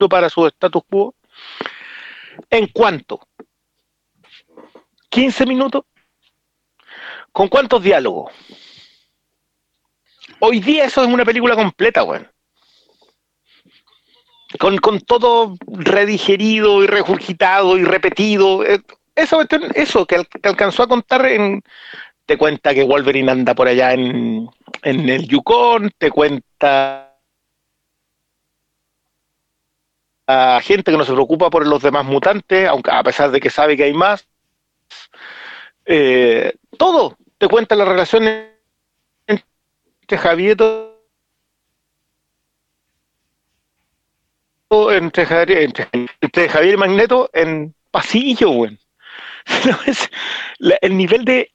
[0.09, 1.15] para su status quo.
[2.49, 3.21] ¿En cuánto?
[5.11, 5.85] ¿15 minutos?
[7.33, 8.33] ¿Con cuántos diálogos?
[10.41, 12.29] Hoy día eso es una película completa, weón.
[14.59, 18.65] Con, todo redigerido y regurgitado y repetido.
[18.65, 18.81] Eh,
[19.15, 19.41] eso,
[19.75, 21.63] eso que, alcanzó a contar en.
[22.27, 24.49] Te cuenta que Wolverine anda por allá en,
[24.83, 27.11] en el Yukon, te cuenta
[30.27, 33.51] a gente que no se preocupa por los demás mutantes, aunque a pesar de que
[33.51, 34.27] sabe que hay más.
[35.85, 38.50] Eh, todo te cuenta las relaciones
[40.19, 40.57] Javier
[44.91, 45.73] entre Javier,
[46.21, 48.67] entre, Javier Magneto en pasillo,
[50.81, 51.51] el nivel de,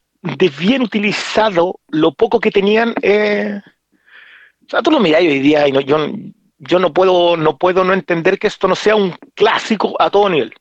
[0.57, 3.61] bien utilizado, lo poco que tenían, eh,
[4.65, 6.09] o sea, tú lo miras hoy día y no, yo,
[6.57, 10.29] yo no puedo, no puedo no entender que esto no sea un clásico a todo
[10.29, 10.53] nivel.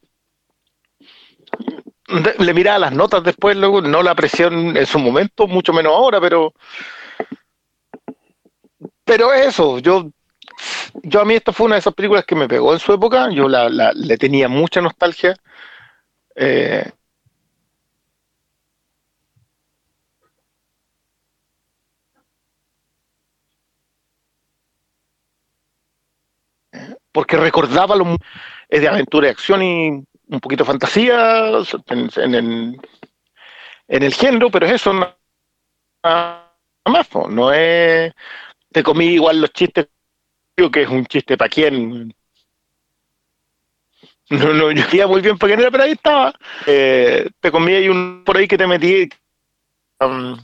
[2.39, 6.21] Le miraba las notas después, luego no la presión en su momento, mucho menos ahora,
[6.21, 6.53] pero
[9.05, 10.11] pero eso, yo,
[11.03, 13.31] yo a mí esta fue una de esas películas que me pegó en su época,
[13.31, 15.37] yo la, le tenía mucha nostalgia.
[16.37, 16.91] Eh,
[27.13, 28.17] porque recordaba lo
[28.69, 29.89] es de aventura y acción y
[30.29, 31.47] un poquito fantasía
[31.87, 35.17] en, en, el género, pero es eso nada
[36.87, 38.13] más, no es
[38.75, 39.87] te comí igual los chistes,
[40.57, 42.13] que es un chiste para quién.
[44.31, 46.35] No, no, yo sabía muy bien para quién era, pero ahí estaba.
[46.67, 49.09] Eh, te comí ahí un por ahí que te metí
[50.01, 50.37] um,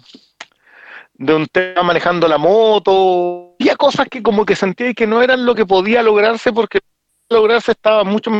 [1.14, 3.56] de un tema manejando la moto.
[3.58, 6.78] Había cosas que como que sentía que no eran lo que podía lograrse porque
[7.28, 8.30] lograrse estaba mucho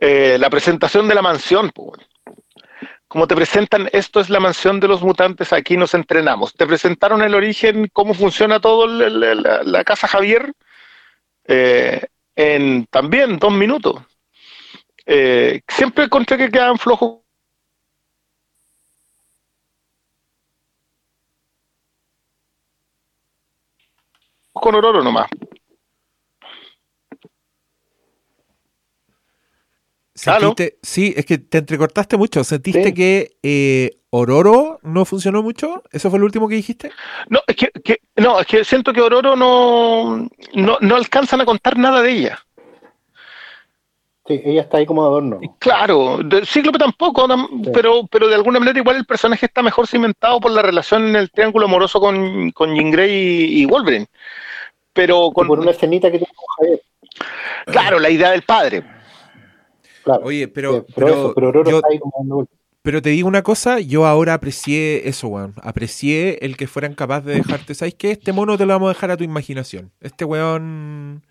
[0.00, 1.72] eh, la presentación de la mansión.
[1.74, 2.06] Pues,
[3.08, 6.52] como te presentan, esto es la mansión de los mutantes, aquí nos entrenamos.
[6.54, 10.52] Te presentaron el origen, cómo funciona todo la, casa Javier,
[11.44, 14.02] eh, en también dos minutos.
[15.06, 17.20] Eh, siempre encontré que quedaban flojos.
[24.52, 25.28] Con Ororo nomás.
[30.82, 32.44] Sí, es que te entrecortaste mucho.
[32.44, 35.82] ¿Sentiste que eh, Ororo no funcionó mucho?
[35.92, 36.90] ¿Eso fue lo último que dijiste?
[37.28, 42.02] No, es que, no, es que siento que Ororo no, no, alcanzan a contar nada
[42.02, 42.38] de ella.
[44.26, 45.40] Sí, ella está ahí como adorno.
[45.58, 47.26] Claro, de Cíclope tampoco,
[47.72, 51.16] pero, pero de alguna manera igual el personaje está mejor cimentado por la relación en
[51.16, 54.06] el triángulo amoroso con, con Jean Grey y, Wolverine.
[54.92, 55.46] Pero con...
[55.46, 56.28] por una escenita que tuvo
[56.58, 56.82] Javier.
[57.66, 58.97] Claro, la idea del padre.
[60.16, 60.86] Oye, pero.
[62.82, 65.54] pero, te digo una cosa, yo ahora aprecié eso, weón.
[65.62, 67.74] Aprecié el que fueran capaces de dejarte.
[67.74, 68.12] ¿Sabes qué?
[68.12, 69.92] Este mono te lo vamos a dejar a tu imaginación.
[70.00, 71.24] Este weón.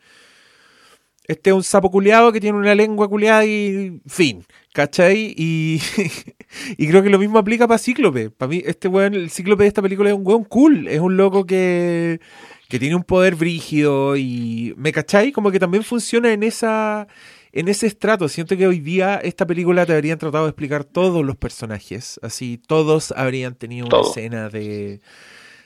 [1.28, 5.34] Este es un sapo culeado que tiene una lengua culeada y fin, ¿cachai?
[5.38, 5.82] Y,
[6.78, 8.30] y creo que lo mismo aplica para Cíclope.
[8.30, 10.88] Para mí, este weón, el Cíclope de esta película es un weón cool.
[10.88, 12.22] Es un loco que,
[12.70, 14.74] que tiene un poder brígido y...
[14.78, 15.34] ¿Me cachai?
[15.34, 17.08] Como que también funciona en esa
[17.52, 18.28] en ese estrato.
[18.30, 22.20] Siento que hoy día esta película te habrían tratado de explicar todos los personajes.
[22.22, 25.02] Así, todos habrían tenido una escena de,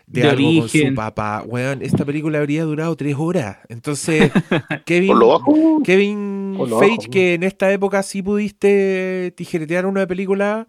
[0.07, 1.43] de, algo con su papá.
[1.45, 3.57] Weón, esta película habría durado tres horas.
[3.69, 4.31] Entonces,
[4.85, 5.17] Kevin,
[5.83, 10.67] Kevin Feige, que en esta época sí pudiste tijeretear una película,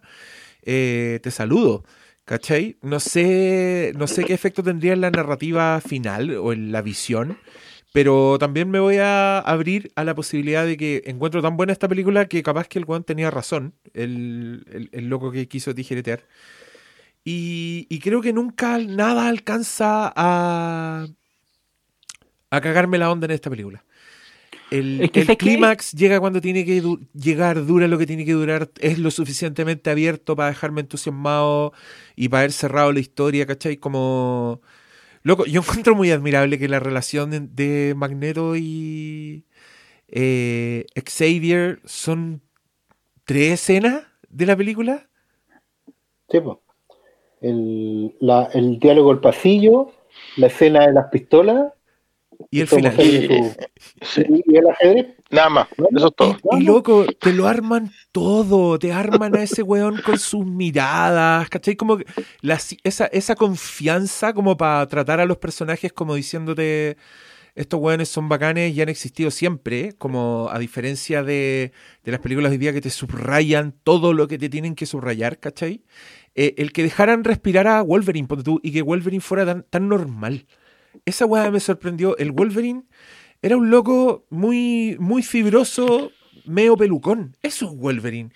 [0.63, 1.83] eh, te saludo.
[2.25, 2.77] ¿Cachai?
[2.81, 7.37] No sé, no sé qué efecto tendría en la narrativa final o en la visión.
[7.93, 11.87] Pero también me voy a abrir a la posibilidad de que encuentro tan buena esta
[11.87, 16.25] película que capaz que el Juan tenía razón, el, loco que quiso tijeretear.
[17.23, 21.07] Y, y, creo que nunca nada alcanza a,
[22.49, 23.85] a cagarme la onda en esta película.
[24.71, 26.81] El, clímax llega cuando tiene que
[27.13, 31.73] llegar, dura lo que tiene que durar, es lo suficientemente abierto para dejarme entusiasmado
[32.15, 33.77] y para haber cerrado la historia, ¿cachai?
[33.77, 34.61] Como
[35.23, 39.45] Loco, yo encuentro muy admirable que la relación de Magneto y
[40.09, 42.41] eh, Xavier son
[43.25, 45.09] tres escenas de la película.
[46.29, 46.57] Sí, pues.
[47.41, 48.15] El,
[48.53, 49.91] el diálogo del pasillo,
[50.37, 51.73] la escena de las pistolas
[52.51, 52.95] y el final.
[52.99, 55.07] Y, el ajedrez.
[55.29, 56.37] Nada más, eso es todo.
[56.59, 61.75] Y, loco, te lo arman todo, te arman a ese weón con sus miradas, ¿cachai?
[61.75, 61.97] Como
[62.83, 66.97] esa, esa confianza como para tratar a los personajes como diciéndote,
[67.55, 71.71] estos weones son bacanes y han existido siempre, como a diferencia de,
[72.03, 74.85] de las películas de hoy día que te subrayan todo lo que te tienen que
[74.85, 75.83] subrayar, ¿cachai?
[76.35, 80.47] Eh, el que dejaran respirar a Wolverine, tú, y que Wolverine fuera tan, tan normal
[81.05, 82.17] esa weá me sorprendió.
[82.17, 82.83] El Wolverine
[83.41, 86.11] era un loco muy, muy fibroso,
[86.45, 87.35] medio pelucón.
[87.41, 88.31] Eso es Wolverine.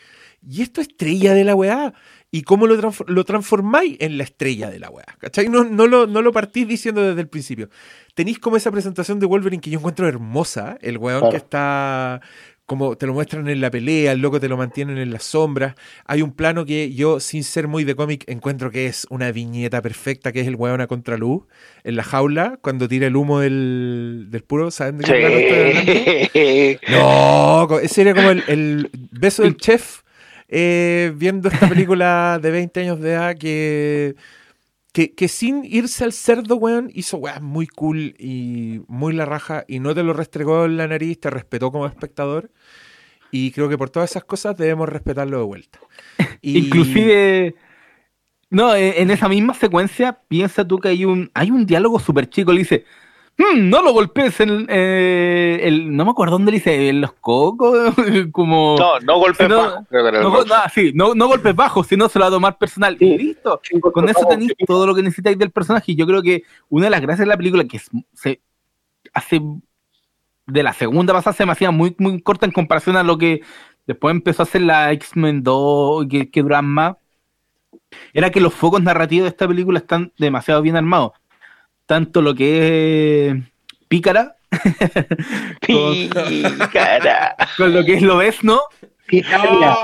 [0.47, 1.93] Y esto estrella de la weá.
[2.29, 2.75] ¿Y cómo lo,
[3.07, 5.05] lo transformáis en la estrella de la weá?
[5.17, 5.47] ¿Cachai?
[5.47, 7.69] No, no, lo, no lo partís diciendo desde el principio.
[8.15, 10.77] Tenéis como esa presentación de Wolverine que yo encuentro hermosa.
[10.81, 12.21] El weón que está
[12.67, 15.75] como te lo muestran en la pelea, el loco te lo mantienen en las sombras.
[16.05, 19.81] Hay un plano que yo, sin ser muy de cómic, encuentro que es una viñeta
[19.81, 21.45] perfecta, que es el weón a contraluz,
[21.85, 24.69] en la jaula, cuando tira el humo del, del puro.
[24.69, 30.01] ¿Saben de qué plano No, ese era como el, beso del chef
[30.49, 34.15] eh, viendo esta película de 20 años de edad que
[35.05, 39.79] que, sin irse al cerdo, weón, hizo weón muy cool y muy la raja y
[39.79, 42.51] no te lo restregó en la nariz, te respetó como espectador.
[43.31, 45.79] Y creo que por todas esas cosas debemos respetarlo de vuelta.
[46.41, 47.55] Inclusive,
[48.49, 52.53] no, en esa misma secuencia, piensa tú que hay un, hay un diálogo súper chico,
[52.53, 52.85] le dice,
[53.39, 57.13] Hmm, no lo golpes en eh, el, no me acuerdo dónde le dice, en los
[57.13, 57.93] cocos,
[58.31, 58.75] como...
[58.79, 59.85] No, no golpes bajos.
[59.91, 62.97] No, no, sí, no, no, golpes bajos, si no se lo va a tomar personal.
[62.99, 63.61] Y listo,
[63.93, 65.91] con eso tenéis todo lo que necesitáis del personaje.
[65.91, 67.79] Y yo creo que una de las gracias de la película que
[68.13, 68.41] se
[69.13, 69.39] hace
[70.47, 73.41] de la segunda pasada se me hacía muy, muy corta en comparación a lo que
[73.85, 76.95] después empezó a hacer la X-Men 2, que, que duran más,
[78.13, 81.11] era que los focos narrativos de esta película están demasiado bien armados.
[81.85, 83.35] Tanto lo que es
[83.87, 84.35] Pícara,
[85.61, 87.35] Pícara.
[87.57, 88.59] con, lo que es lo ves, ¿no?
[89.07, 89.75] Titania.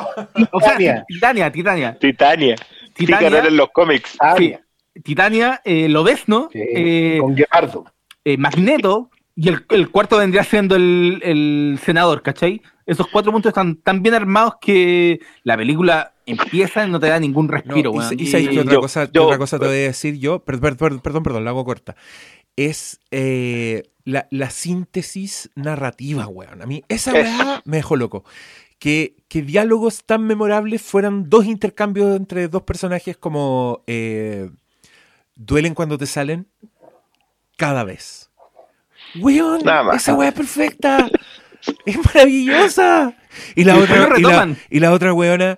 [0.52, 1.98] O sea, Titania, Titania.
[2.00, 2.56] Titania.
[2.96, 4.18] Pícara en los cómics.
[4.38, 4.56] Sí.
[5.04, 6.50] Titania, eh, lo ves, ¿no?
[6.52, 7.86] Sí, Eh, con Guepardo.
[8.26, 12.62] eh, Magneto y el, el cuarto vendría siendo el, el senador, ¿cachai?
[12.86, 17.20] Esos cuatro puntos están tan bien armados que la película empieza y no te da
[17.20, 18.16] ningún No, respiro, y, weón.
[18.20, 21.00] y otra, yo- cosa, yo- otra cosa te voy a decir yo, Per- per- per-
[21.00, 21.96] perdón, perdón, la hago corta.
[22.56, 26.62] Es eh, la, la síntesis narrativa, weón.
[26.62, 28.24] A mí esa weá me dejó loco.
[28.80, 34.50] Que, que diálogos tan memorables fueran dos intercambios entre dos personajes como eh,
[35.36, 36.48] duelen cuando te salen
[37.58, 38.30] cada vez.
[39.20, 39.96] Weón, Nada más.
[39.98, 41.08] esa weá es perfecta.
[41.86, 43.14] Es maravillosa.
[43.56, 44.58] Y la Y otra, y la, retoman.
[44.70, 45.58] y la otra weona,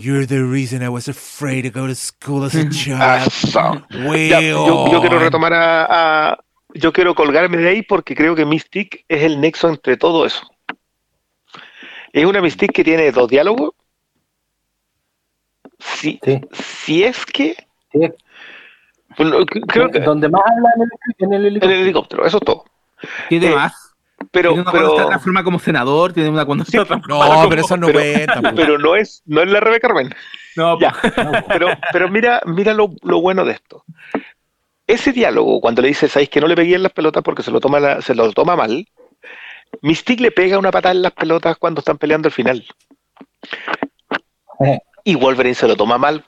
[0.00, 3.26] You're the reason I was afraid to go to school as a child.
[3.28, 3.86] Eso.
[4.28, 6.38] Ya, yo, yo quiero retomar a, a-
[6.74, 10.42] Yo quiero colgarme de ahí porque creo que Mystic es el nexo entre todo eso.
[12.12, 13.70] Es una Mystic que tiene dos diálogos.
[15.78, 16.40] Si, Sí.
[16.52, 17.54] si es que.
[17.92, 18.00] Sí.
[19.16, 20.00] Bueno, c- creo que.
[20.00, 21.80] Donde más habla en el, en el En el helicóptero.
[21.82, 22.64] helicóptero, eso es todo.
[23.28, 23.94] Tiene eh, más.
[24.30, 27.34] Pero, tiene una cuando se pero, transforma como senador, tiene una cuando se transforma No,
[27.34, 28.42] como- pero eso no pero- cuenta.
[28.42, 28.48] po.
[28.56, 30.14] pero no es, no es la Rebeca Carmen.
[30.56, 30.94] No, Ya,
[31.48, 33.84] pero, pero mira, mira lo, lo bueno de esto.
[34.86, 37.50] Ese diálogo, cuando le dice, ¿sabéis que no le pegué en las pelotas porque se
[37.50, 38.86] lo toma, la- se lo toma mal?
[39.82, 42.64] Mystique le pega una patada en las pelotas cuando están peleando al final.
[44.60, 44.78] Eh.
[45.04, 46.24] Y Wolverine se lo toma mal.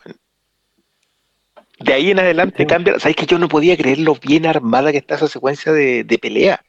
[1.81, 2.67] De ahí en adelante Sí.
[2.67, 2.99] cambia.
[2.99, 6.19] ¿Sabéis que yo no podía creer lo bien armada que está esa secuencia de, de
[6.19, 6.63] pelea?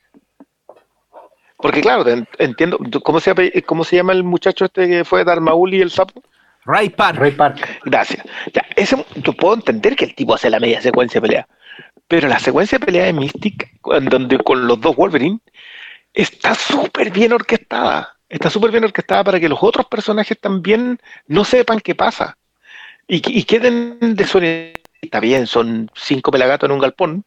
[1.58, 2.06] Porque claro,
[2.38, 2.78] entiendo.
[3.04, 6.24] ¿Cómo se, llama, ¿Cómo se llama el muchacho este que fue Darmaul y el sapo?
[6.66, 7.18] Ray Park.
[7.20, 7.80] Ray Park.
[7.84, 8.24] Gracias.
[8.54, 11.48] Ya, ese, yo puedo entender que el tipo hace la media secuencia de pelea,
[12.08, 15.40] pero la secuencia de pelea de Mystic, con- donde con los dos Wolverine,
[16.14, 18.16] está súper bien orquestada.
[18.30, 22.38] Está súper bien orquestada para que los otros personajes también no sepan qué pasa.
[23.08, 24.79] Y, y queden desorientados.
[25.10, 27.26] Está bien, son cinco pelagatos en un galpón,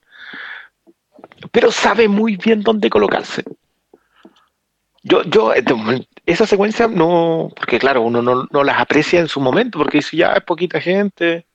[1.51, 3.43] pero sabe muy bien dónde colocarse.
[5.03, 5.53] Yo, yo,
[6.25, 10.17] esa secuencia no, porque claro, uno no, no las aprecia en su momento, porque dice,
[10.17, 11.49] ya es poquita gente,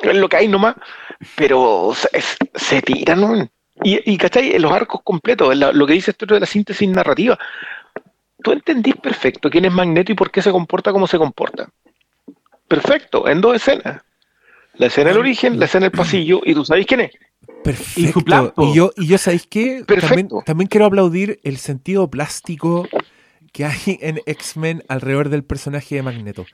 [0.00, 0.74] es lo que hay nomás,
[1.36, 1.92] pero
[2.54, 3.48] se, tiran.
[3.84, 4.58] Y, y ¿cachai?
[4.58, 7.38] Los arcos completos, lo que dice esto de la síntesis narrativa,
[8.42, 11.68] tú entendís perfecto quién es Magneto y por qué se comporta como se comporta.
[12.66, 14.02] Perfecto, en dos escenas.
[14.74, 17.12] La escena del origen, la escena del pasillo, y tú sabes quién es.
[17.62, 18.54] Perfecto.
[18.58, 18.70] Y.
[18.70, 19.84] Y yo, y yo ¿sabéis qué?
[19.86, 22.88] También, también quiero aplaudir el sentido plástico
[23.52, 26.46] que hay en X-Men alrededor del personaje de Magneto.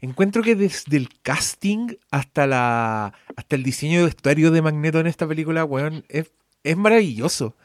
[0.00, 5.06] Encuentro que desde el casting hasta la hasta el diseño de vestuario de Magneto en
[5.06, 6.30] esta película, weón, es,
[6.64, 7.56] es maravilloso.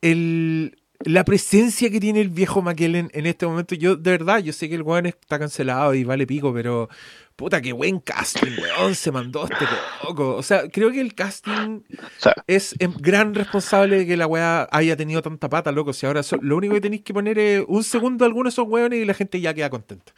[0.00, 4.52] El, la presencia que tiene el viejo McKellen en este momento, yo de verdad, yo
[4.52, 6.88] sé que el weón está cancelado y vale pico, pero
[7.36, 9.66] puta, qué buen casting, weón, se mandó este
[10.02, 10.36] loco.
[10.36, 11.80] O sea, creo que el casting
[12.18, 15.92] sea, es gran responsable de que la weá haya tenido tanta pata, loco.
[15.92, 18.50] Si ahora so- lo único que tenéis que poner es un segundo a alguno de
[18.50, 20.12] esos weones y la gente ya queda contenta.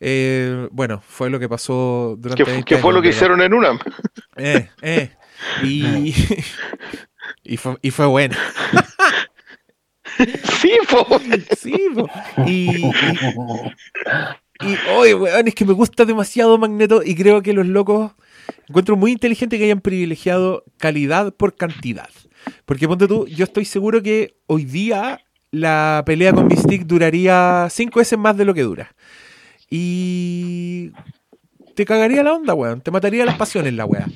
[0.00, 3.52] Eh, bueno, fue lo que pasó durante ¿qué, 20 qué fue lo que hicieron en
[3.52, 3.78] una?
[4.36, 5.10] Eh, eh.
[5.62, 6.14] Y,
[7.44, 8.36] y, fue, y fue bueno.
[10.60, 11.06] Sí, po.
[11.56, 12.08] Sí, po.
[12.46, 12.86] Y,
[14.60, 18.12] y, oye, weón, es que me gusta demasiado Magneto y creo que los locos
[18.68, 22.08] encuentro muy inteligente que hayan privilegiado calidad por cantidad.
[22.64, 28.00] Porque ponte tú, yo estoy seguro que hoy día la pelea con Mystique duraría cinco
[28.00, 28.94] veces más de lo que dura.
[29.70, 30.92] Y
[31.74, 32.80] te cagaría la onda, weón.
[32.80, 34.06] Te mataría las pasiones la weá.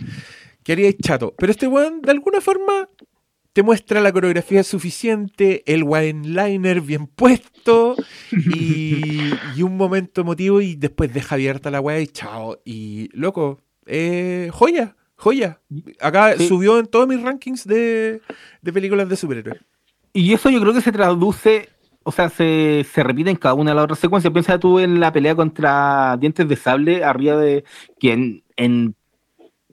[0.65, 1.35] Quedaríais chato.
[1.37, 2.88] Pero este weón, de alguna forma,
[3.53, 7.97] te muestra la coreografía suficiente, el wine-liner bien puesto
[8.31, 12.59] y, y un momento emotivo y después deja abierta la weá y chao.
[12.64, 15.61] Y loco, eh, joya, joya.
[16.01, 16.49] Acá Sí.
[16.49, 18.20] subió en todos mis rankings de,
[18.62, 19.61] de películas de superhéroes.
[20.14, 21.68] Y eso yo creo que se traduce,
[22.05, 24.33] o sea, se, se repite en cada una de las otras secuencias.
[24.33, 27.64] Piensa tú en la pelea contra Dientes de Sable, arriba de.
[27.99, 28.95] que en, en,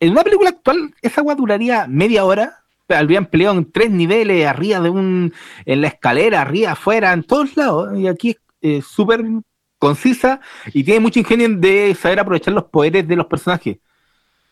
[0.02, 2.59] en una película actual, esa agua duraría media hora.
[2.90, 5.34] Habrían peleado en tres niveles, arriba de un.
[5.66, 7.98] en la escalera, arriba, afuera, en todos lados.
[7.98, 9.24] Y aquí es eh, súper
[9.78, 10.42] concisa
[10.74, 13.78] y tiene mucho ingenio de saber aprovechar los poderes de los personajes.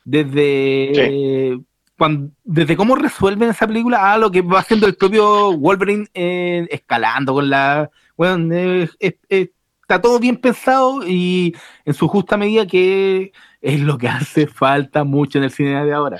[0.05, 1.59] Desde.
[1.97, 6.67] cuando, desde cómo resuelven esa película a lo que va haciendo el propio Wolverine eh,
[6.71, 7.89] escalando con la.
[8.15, 8.53] Bueno,
[8.99, 13.31] está todo bien pensado y en su justa medida que
[13.61, 16.19] es lo que hace falta mucho en el cine de ahora.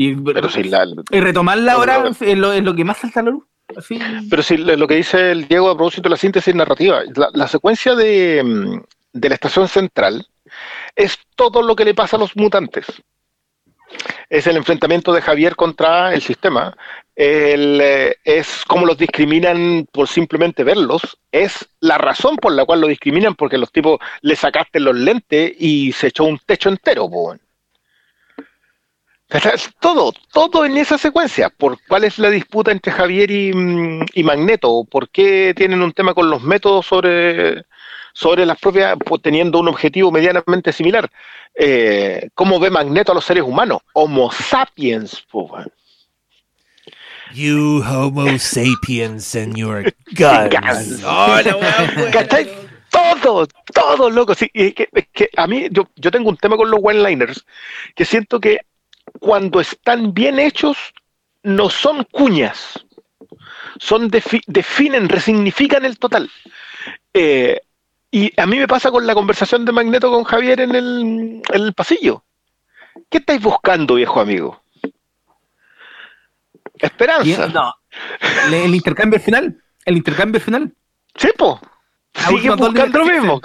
[0.00, 0.48] Y, pero
[1.10, 3.44] y retomarla ahora es, lo, que más salta a la luz.
[4.30, 7.96] Pero sí, lo que dice el Diego a propósito de la síntesis narrativa, la, secuencia
[7.96, 8.80] de, mm,
[9.14, 10.24] de la estación central
[10.94, 12.86] es todo lo que le pasa a los mutantes
[14.28, 16.76] es el enfrentamiento de Javier contra el sistema.
[17.16, 21.18] Eh, es como los discriminan por simplemente verlos.
[21.32, 25.52] Es la razón por la cual lo discriminan, porque los tipos le sacaste los lentes
[25.58, 27.08] y se echó un techo entero.
[29.80, 31.50] Todo, todo en esa secuencia.
[31.50, 34.84] ¿Por cuál es la disputa entre Javier y, mm, y Magneto?
[34.90, 37.64] ¿Por qué tienen un tema con los métodos sobre,
[38.18, 41.08] sobre las propias, pues, teniendo un objetivo medianamente similar.
[41.54, 43.82] Eh, ¿Cómo ve Magneto a los seres humanos?
[43.92, 45.66] Homo sapiens, pues,
[47.32, 49.84] You Homo sapiens and your
[50.16, 51.00] guns.
[51.06, 51.38] oh,
[52.90, 54.34] Todo, todo, loco.
[54.34, 57.44] Sí, que, que a mí, yo, yo tengo un tema con los one-liners,
[57.94, 58.62] que siento que
[59.18, 60.76] cuando están bien hechos,
[61.42, 62.84] no son cuñas.
[63.78, 66.30] Son definen, resignifican el total.
[67.14, 67.60] Eh,
[68.10, 72.24] y a mí me pasa con la conversación de Magneto con Javier en el, pasillo.
[73.10, 74.62] ¿Qué estáis buscando, viejo amigo?
[76.74, 77.48] Esperanza.
[77.48, 77.74] No.
[78.50, 79.62] El intercambio final.
[79.84, 80.72] El intercambio final.
[81.14, 81.60] Sí, po.
[82.26, 83.40] Sigue buscando lo mismo.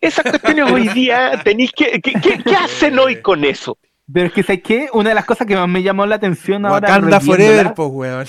[0.00, 2.00] Esas cuestiones hoy día tenéis que.
[2.00, 3.78] ¿Qué, qué, hacen hoy con eso?
[4.12, 4.88] Pero es que, ¿sabes qué?
[4.92, 6.88] Una de las cosas que más me llamó la atención ahora.
[6.88, 8.26] Wakanda Forever, pues, weón.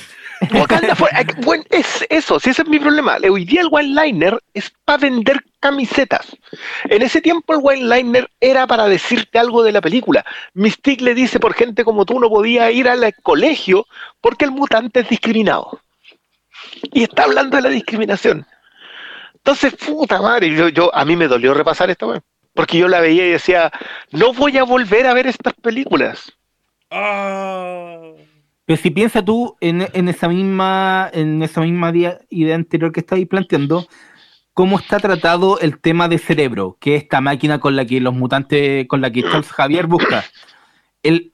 [1.44, 3.18] bueno, es eso, si ese es mi problema.
[3.30, 6.36] Hoy día el wine liner es para vender camisetas.
[6.86, 10.26] En ese tiempo el wine liner era para decirte algo de la película.
[10.54, 13.86] Mystique le dice por gente como tú no podía ir al colegio
[14.22, 15.80] porque el mutante es discriminado.
[16.94, 18.46] Y está hablando de la discriminación.
[19.34, 22.24] Entonces, puta madre, yo, yo a mí me dolió repasar esta weón.
[22.54, 23.72] Porque yo la veía y decía,
[24.12, 26.32] no voy a volver a ver estas películas.
[26.90, 28.14] Ah.
[28.66, 31.92] Pero si piensas tú en, esa misma, en esa misma
[32.30, 33.88] idea anterior que estáis planteando,
[34.54, 38.16] cómo está tratado el tema de cerebro, que es esta máquina con la que los
[38.16, 40.24] mutantes, con la que Charles Javier busca.
[41.04, 41.32] El,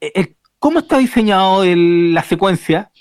[0.59, 2.91] ¿Cómo está diseñado la secuencia?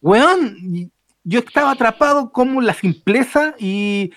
[0.00, 0.92] Weón,
[1.24, 4.12] yo estaba atrapado como la simpleza y,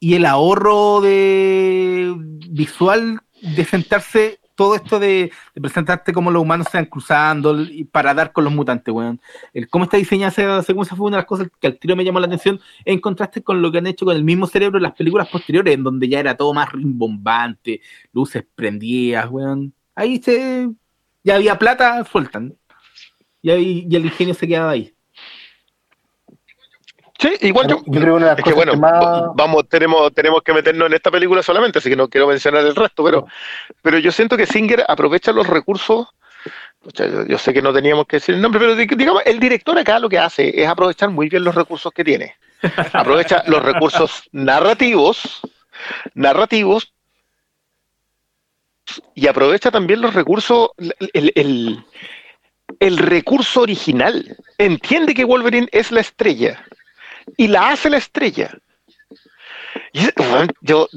[0.00, 2.14] el ahorro de
[2.50, 8.12] visual de sentarse todo esto de, presentarte como los humanos se van cruzando y para
[8.12, 9.18] dar con los mutantes, weón.
[9.54, 12.20] El cómo está diseñada esa fue una de las cosas que al tiro me llamó
[12.20, 14.92] la atención en contraste con lo que han hecho con el mismo cerebro en las
[14.92, 17.80] películas posteriores, en donde ya era todo más rimbombante,
[18.12, 19.72] luces prendidas, weón.
[19.94, 20.68] Ahí se,
[21.24, 22.54] ya había plata, sueltan.
[23.42, 24.92] Y, ahí, y el ingenio se quedaba ahí.
[27.20, 31.42] Sí, igual yo, creo es que bueno, vamos, tenemos, tenemos que meternos en esta película
[31.42, 33.26] solamente, así que no quiero mencionar el resto, pero,
[33.82, 36.08] pero yo siento que Singer aprovecha los recursos,
[36.94, 40.08] yo, sé que no teníamos que decir el nombre, pero digamos, el director acá lo
[40.08, 42.36] que hace es aprovechar muy bien los recursos que tiene.
[42.94, 45.42] Aprovecha los recursos narrativos,
[46.14, 46.94] narrativos,
[49.14, 50.70] y aprovecha también los recursos,
[51.12, 51.84] el, el,
[52.78, 54.36] el recurso original.
[54.58, 56.64] Entiende que Wolverine es la estrella
[57.36, 58.50] y la hace la estrella.
[60.60, 60.88] yo,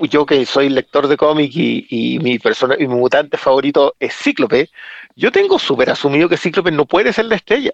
[0.00, 4.70] yo que soy lector de cómic y, mi persona y mi mutante favorito es Cíclope,
[5.16, 7.72] yo tengo súper asumido que Cíclope no puede ser la estrella.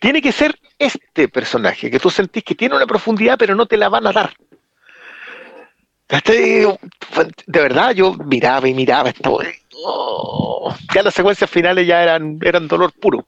[0.00, 3.76] Tiene que ser este personaje, que tú sentís que tiene una profundidad, pero no te
[3.76, 4.34] la van a dar.
[6.08, 9.40] De verdad, yo miraba y miraba esto.
[9.84, 13.26] Oh, ya las secuencias finales ya eran, eran dolor puro.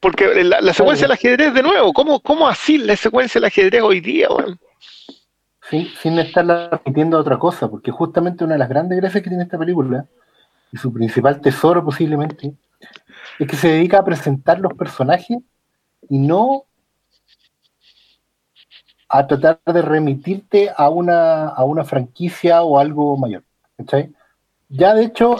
[0.00, 4.00] Porque la, secuencia del ajedrez, de nuevo, ¿cómo, ¿cómo, así la secuencia del ajedrez hoy
[4.00, 4.28] día,
[5.70, 9.58] sin estar repitiendo otra cosa, porque justamente una de las grandes gracias que tiene esta
[9.58, 10.06] película,
[10.72, 12.54] y su principal tesoro posiblemente,
[13.38, 15.38] es que se dedica a presentar los personajes
[16.08, 16.64] y no
[19.08, 23.42] a tratar de remitirte a una, a una franquicia o algo mayor.
[24.68, 25.36] Ya de hecho,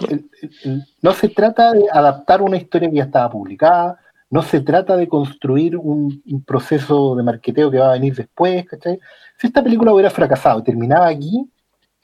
[1.03, 3.99] no se trata de adaptar una historia que ya estaba publicada,
[4.31, 8.99] no se trata de construir un, proceso de marqueteo que va a venir después, ¿cachai?
[9.37, 11.51] Si esta película hubiera fracasado y terminaba aquí,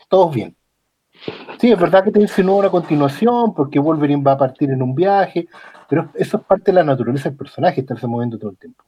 [0.08, 0.54] todos bien.
[1.58, 4.94] Sí, es verdad que te insinúa una continuación porque Wolverine va a partir en un
[4.94, 5.48] viaje,
[5.88, 8.84] pero eso es parte de la naturaleza del personaje, estarse moviendo todo el tiempo.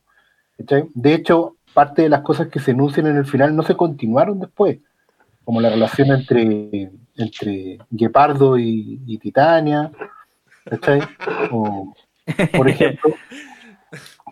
[0.59, 0.89] ¿cachai?
[0.95, 4.41] De hecho, parte de las cosas que se enuncian en el final no se continuaron
[4.41, 4.79] después.
[5.47, 9.93] Como la relación entre, entre Guepardo y, Titania,
[10.65, 11.01] ¿cachai?
[12.57, 13.15] por ejemplo.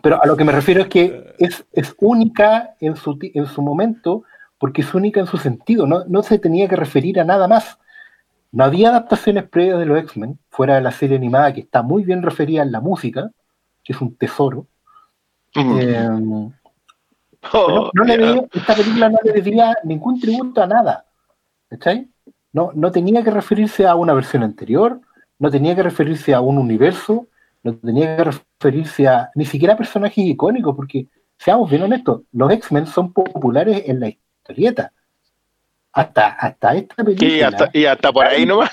[0.03, 3.61] Pero a lo que me refiero es que es, es única en su, en su
[3.61, 4.25] momento,
[4.57, 7.79] porque es única en su sentido, no, no se tenía que referir a nada más.
[8.51, 12.03] No había adaptaciones previas de los X-Men, fuera de la serie animada que está muy
[12.03, 13.31] bien referida en la música,
[13.85, 14.67] que es un tesoro.
[15.55, 16.09] Eh,
[17.53, 21.05] oh, no, le esta película no le debía ningún tributo a nada.
[21.69, 22.07] ¿Cachai?
[22.53, 25.01] No, no tenía que referirse a una versión anterior,
[25.39, 27.27] no tenía que referirse a un universo,
[27.63, 32.51] no tenía que referirse a ni siquiera a personajes icónicos, porque seamos bien honestos, los
[32.51, 34.91] X-Men son populares en la historieta.
[35.91, 37.69] Hasta, hasta esta película.
[37.73, 38.71] Y hasta, por ahí nomás.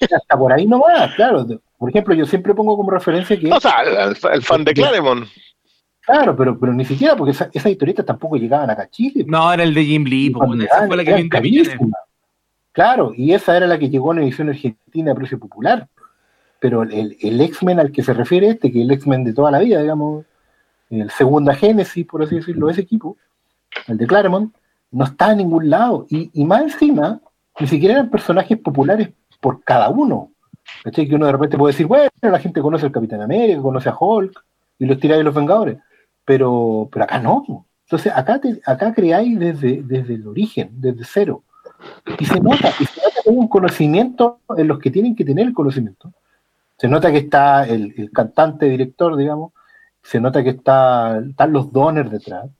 [0.00, 1.46] Hasta por ahí nomás, claro.
[1.76, 3.52] Por ejemplo, yo siempre pongo como referencia que.
[3.52, 3.82] O sea,
[4.32, 5.28] el, fan de Claremont.
[6.08, 9.26] Claro, pero, pero ni siquiera, porque esas esa historietas tampoco llegaban acá a Chile.
[9.28, 11.78] No, era el de Jim Lee, pues, esa fue la que
[12.72, 15.86] Claro, y esa era la que llegó en edición argentina a precio popular.
[16.60, 19.50] Pero el, el X-Men al que se refiere este, que es el X-Men de toda
[19.50, 20.24] la vida, digamos,
[20.88, 23.18] el segunda génesis, por así decirlo, ese equipo,
[23.86, 24.54] el de Claremont,
[24.90, 26.06] no está en ningún lado.
[26.08, 27.20] Y, y más encima,
[27.60, 30.30] ni siquiera eran personajes populares por cada uno.
[30.90, 33.96] Que uno de repente puede decir, bueno, la gente conoce al Capitán América, conoce a
[33.98, 34.42] Hulk
[34.78, 35.76] y los tiráis de los Vengadores.
[36.28, 37.64] Pero, pero acá no.
[37.86, 41.42] Entonces, acá, acá creáis desde, desde el origen, desde cero.
[42.18, 45.24] Y se nota, y se nota que hay un conocimiento en los que tienen que
[45.24, 46.12] tener el conocimiento.
[46.76, 49.52] Se nota que está el, cantante, director, digamos,
[50.02, 52.50] se nota que está, están los doners detrás,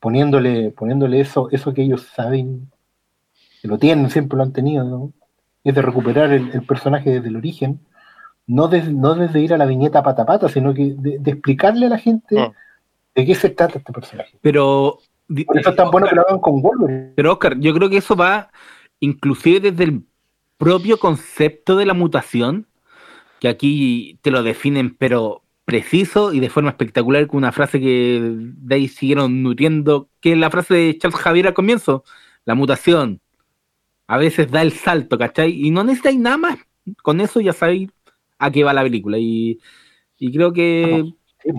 [0.00, 2.68] poniéndole, poniéndole eso, eso que ellos saben,
[3.60, 5.12] que lo tienen, siempre lo han tenido, ¿no?
[5.62, 7.78] es de recuperar el, personaje desde el origen,
[8.48, 11.98] no, no desde ir a la viñeta pata pata, sino que de, explicarle a la
[11.98, 12.52] gente ah.
[13.14, 14.36] De qué se trata este personaje.
[14.40, 14.98] Pero.
[15.46, 17.12] Por eso es tan bueno que lo hagan con Wolverine.
[17.16, 18.50] Pero Oscar, yo creo que eso va
[19.00, 20.02] inclusive desde el
[20.58, 22.66] propio concepto de la mutación,
[23.40, 28.20] que aquí te lo definen, pero preciso y de forma espectacular con una frase que
[28.22, 32.04] de ahí siguieron nutriendo, que es la frase de Charles Javier al comienzo,
[32.44, 33.20] la mutación,
[34.06, 35.50] a veces da el salto, ¿cachai?
[35.50, 36.58] Y no necesitáis nada más.
[37.02, 37.90] Con eso ya sabéis
[38.38, 39.16] a qué va la película.
[39.18, 39.58] Y,
[40.18, 41.12] creo que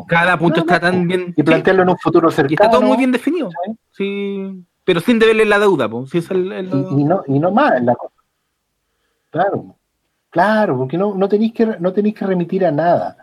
[0.07, 1.33] cada punto está tan bien.
[1.35, 2.51] Y plantearlo en un futuro cercano.
[2.51, 3.49] Y está todo muy bien definido.
[3.91, 4.63] Sí.
[4.83, 6.13] Pero sin deberle la deuda, pues.
[6.13, 8.13] es el, Y, no, y no más la cosa.
[9.29, 9.75] Claro.
[10.29, 13.17] Claro, porque no, no, tenéis que, no tenéis que remitir a nada.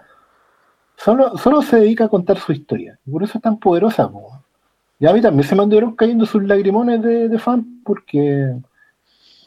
[0.96, 2.98] Solo, solo se dedica a contar su historia.
[3.04, 4.10] Y por eso es tan poderosa.
[4.98, 8.54] Y a mí también se me anduvieron cayendo sus lagrimones de, de fan porque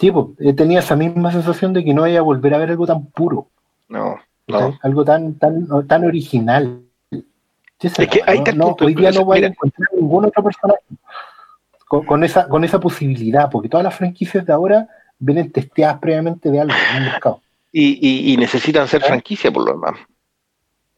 [0.03, 2.85] tipo, eh, tenía esa misma sensación de que no iba a volver a ver algo
[2.85, 3.47] tan puro.
[3.87, 4.77] No, no.
[4.81, 6.82] Algo tan, tan, tan original.
[7.87, 10.81] Es que hay no, hoy día no voy a encontrar ningún otro personaje
[11.87, 14.87] con, esa, con esa posibilidad, porque todas las franquicias de ahora
[15.19, 17.41] vienen testeadas previamente de algo en el mercado.
[17.71, 19.05] Y, necesitan ser ¿Eh?
[19.05, 19.99] franquicia por lo demás.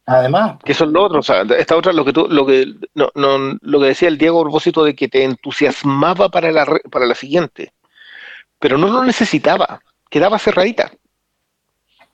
[0.05, 0.57] Además.
[0.63, 3.57] Que son los otros, o sea, esta otra, lo que tú, lo que, no, no,
[3.61, 7.15] lo que decía el Diego a propósito de que te entusiasmaba para la, para la
[7.15, 7.73] siguiente
[8.59, 10.91] pero no lo necesitaba, quedaba cerradita.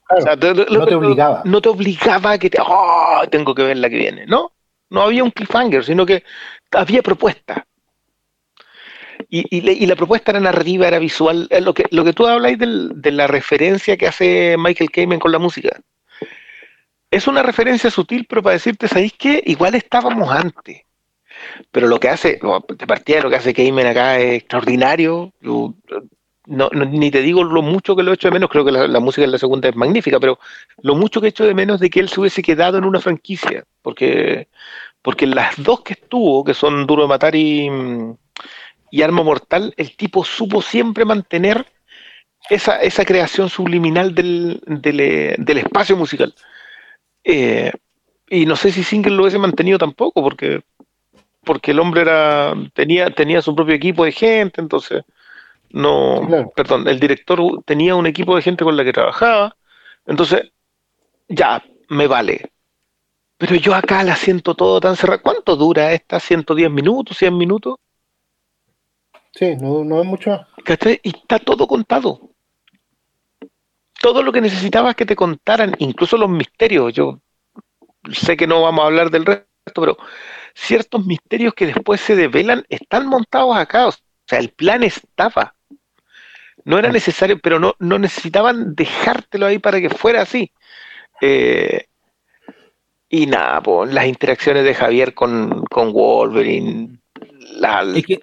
[0.10, 1.42] no te obligaba.
[1.46, 4.52] No te obligaba a que te, oh, tengo que ver la que viene, ¿no?
[4.92, 6.24] No había un cliffhanger, sino que
[6.72, 7.66] había propuesta.
[9.30, 11.48] Y, la propuesta era narrativa, era visual.
[11.62, 15.40] Lo que, lo que tú habláis de la referencia que hace Michael Kamen con la
[15.40, 15.80] música.
[17.10, 19.42] Es una referencia sutil, pero para decirte, ¿sabéis qué?
[19.46, 20.82] Igual estábamos antes.
[21.72, 22.40] Pero lo que hace,
[22.78, 25.32] de partida lo que hace Kamen acá es extraordinario
[26.52, 29.00] no, ni te digo lo mucho que lo he hecho de menos, creo que la,
[29.00, 30.38] música en la segunda es magnífica, pero
[30.82, 33.00] lo mucho que he hecho de menos de que él se hubiese quedado en una
[33.00, 34.50] franquicia, porque,
[35.02, 37.70] porque las dos que estuvo, que son Duro de Matar y,
[38.92, 41.66] y Arma Mortal, el tipo supo siempre mantener
[42.50, 46.36] esa, esa creación subliminal del, del, espacio musical.
[47.24, 47.72] Eh,
[48.30, 50.64] y no sé si Single lo hubiese mantenido tampoco, porque,
[51.46, 55.06] porque el hombre era tenía, tenía su propio equipo de gente, entonces
[55.74, 59.56] no, perdón, el director tenía un equipo de gente con la que trabajaba,
[60.06, 60.52] entonces,
[61.28, 62.52] ya, me vale.
[63.38, 65.22] Pero yo acá la siento todo tan cerrado.
[65.24, 66.20] ¿Cuánto dura esta?
[66.20, 67.20] ¿110 minutos?
[67.20, 67.76] ¿100 minutos?
[69.34, 70.46] Sí, no, no es mucho.
[71.04, 72.30] Y está todo contado.
[74.00, 76.94] Todo lo que necesitabas que te contaran, incluso los misterios.
[76.94, 77.20] Yo
[78.12, 79.98] sé que no vamos a hablar del resto, pero
[80.54, 83.88] ciertos misterios que después se develan están montados acá.
[83.88, 83.94] O
[84.28, 85.56] sea, el plan estaba.
[86.64, 90.52] No era necesario, pero no, no necesitaban dejártelo ahí para que fuera así.
[91.22, 91.86] Eh,
[93.10, 97.00] y nada, pues, las interacciones de Javier con, con Wolverine.
[97.56, 98.22] La, Es que,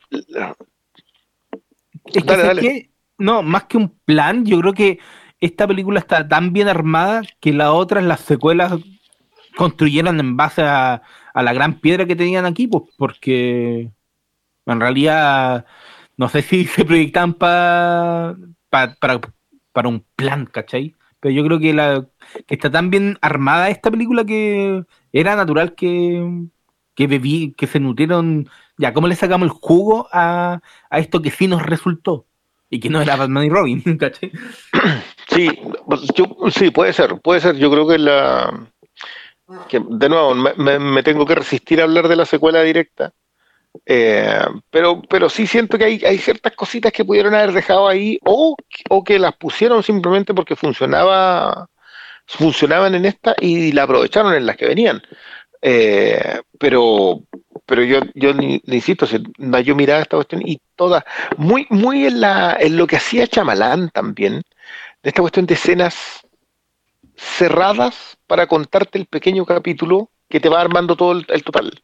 [3.19, 4.99] no, más que un plan, yo creo que
[5.41, 8.73] esta película está tan bien armada que las otras, las secuelas,
[9.57, 11.03] construyeron en base a,
[11.35, 13.91] la gran piedra que tenían aquí, pues porque
[14.67, 15.67] en realidad
[16.19, 18.37] no sé si se proyectan para,
[18.69, 20.95] para un plan, ¿cachai?
[21.21, 22.07] Pero yo creo que, la,
[22.47, 26.47] que está tan bien armada esta película que era natural que,
[26.95, 28.49] que bebí, que se nutrieron.
[28.77, 30.61] Ya, ¿cómo le sacamos el jugo a,
[30.91, 32.27] a esto que sí nos resultó?
[32.71, 34.31] Y que no era Batman y Robin, ¿cachai?
[35.29, 35.49] Sí,
[35.87, 36.03] pues,
[36.55, 37.57] sí, puede ser, puede ser.
[37.57, 38.69] Yo creo que la.
[39.69, 43.15] Que, de nuevo, me, tengo que resistir a hablar de la secuela directa.
[43.87, 48.19] Eh, pero, pero sí siento que hay, hay, ciertas cositas que pudieron haber dejado ahí
[48.25, 48.57] o,
[48.91, 51.69] o que las pusieron simplemente porque funcionaba
[52.27, 55.03] funcionaban en esta y la aprovecharon en las que venían.
[55.63, 57.23] Eh, pero
[57.69, 61.05] pero yo, yo le insisto, yo miraba esta cuestión y toda,
[61.37, 64.43] muy, muy en, la, en lo que hacía Chamalán también,
[65.03, 66.27] de esta cuestión de escenas
[67.15, 71.83] cerradas para contarte el pequeño capítulo que te va armando todo el total.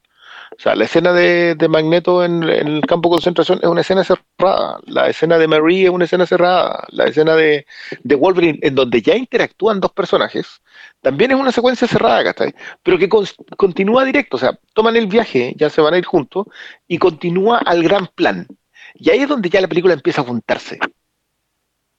[0.57, 4.78] O sea, la escena de, Magneto en, el campo de concentración es una escena cerrada,
[4.86, 7.66] la escena de Marie es una escena cerrada, la escena de,
[8.05, 10.62] Wolverine, en donde ya interactúan dos personajes,
[11.01, 12.55] también es una secuencia cerrada, ¿cachai?
[12.82, 13.09] Pero que
[13.57, 16.47] continúa directo, o sea, toman el viaje, ya se van a ir juntos,
[16.86, 18.47] y continúa al gran plan.
[18.95, 20.78] Y ahí es donde ya la película empieza a juntarse.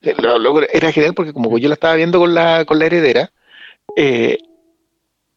[0.00, 3.32] Era genial porque como yo la estaba viendo con la, con la heredera,
[3.96, 4.38] eh,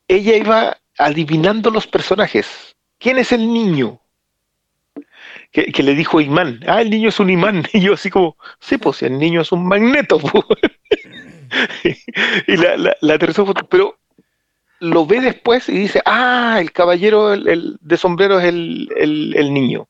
[0.08, 2.69] ella iba adivinando los personajes
[3.00, 4.00] ¿quién es el niño?
[5.52, 7.66] Que, le dijo imán, ah, el niño es un imán.
[7.74, 10.20] Y yo así como, sí, pues el niño es un magneto.
[12.48, 13.98] y la, la, foto, pero
[14.80, 19.88] lo ve después y dice, ah, el caballero el, de sombrero es el, el, niño.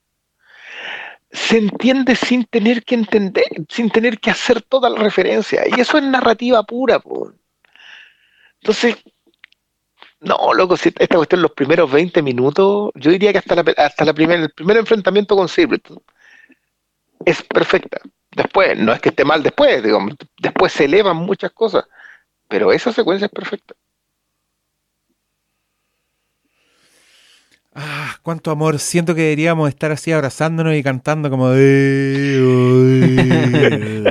[1.32, 5.64] Se entiende sin tener que entender, sin tener que hacer toda la referencia.
[5.68, 7.01] Y eso es narrativa pura.
[8.62, 8.97] Entonces,
[10.22, 14.05] no, loco, si esta cuestión los primeros 20 minutos, yo diría que hasta la, hasta
[14.05, 16.01] la primer, el primer enfrentamiento con Sableton
[17.26, 17.99] es perfecta.
[18.32, 21.86] Después, no es que esté mal después, digamos, después se elevan muchas cosas,
[22.47, 23.76] pero esa secuencia es perfecta.
[27.74, 28.80] Ah, cuánto amor.
[28.80, 32.41] Siento que deberíamos estar así abrazándonos y cantando como de.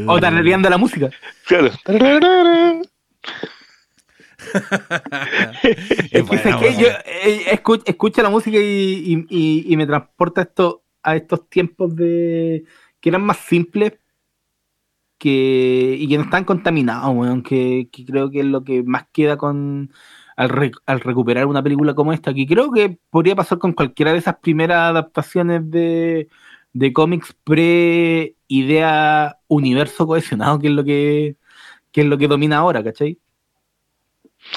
[0.06, 1.11] o tarareando la música.
[1.44, 1.70] Claro.
[7.20, 12.64] Eh, escucha la música y, me transporta esto a estos tiempos de
[13.01, 13.94] que eran más simples
[15.18, 19.90] que, y que no están contaminados, que, creo que es lo que más queda con
[20.36, 24.36] al, recuperar una película como esta, que creo que podría pasar con cualquiera de esas
[24.38, 26.28] primeras adaptaciones de,
[26.72, 31.36] de cómics pre-idea universo cohesionado, que es lo que,
[31.92, 33.18] que es lo que domina ahora, ¿cachai?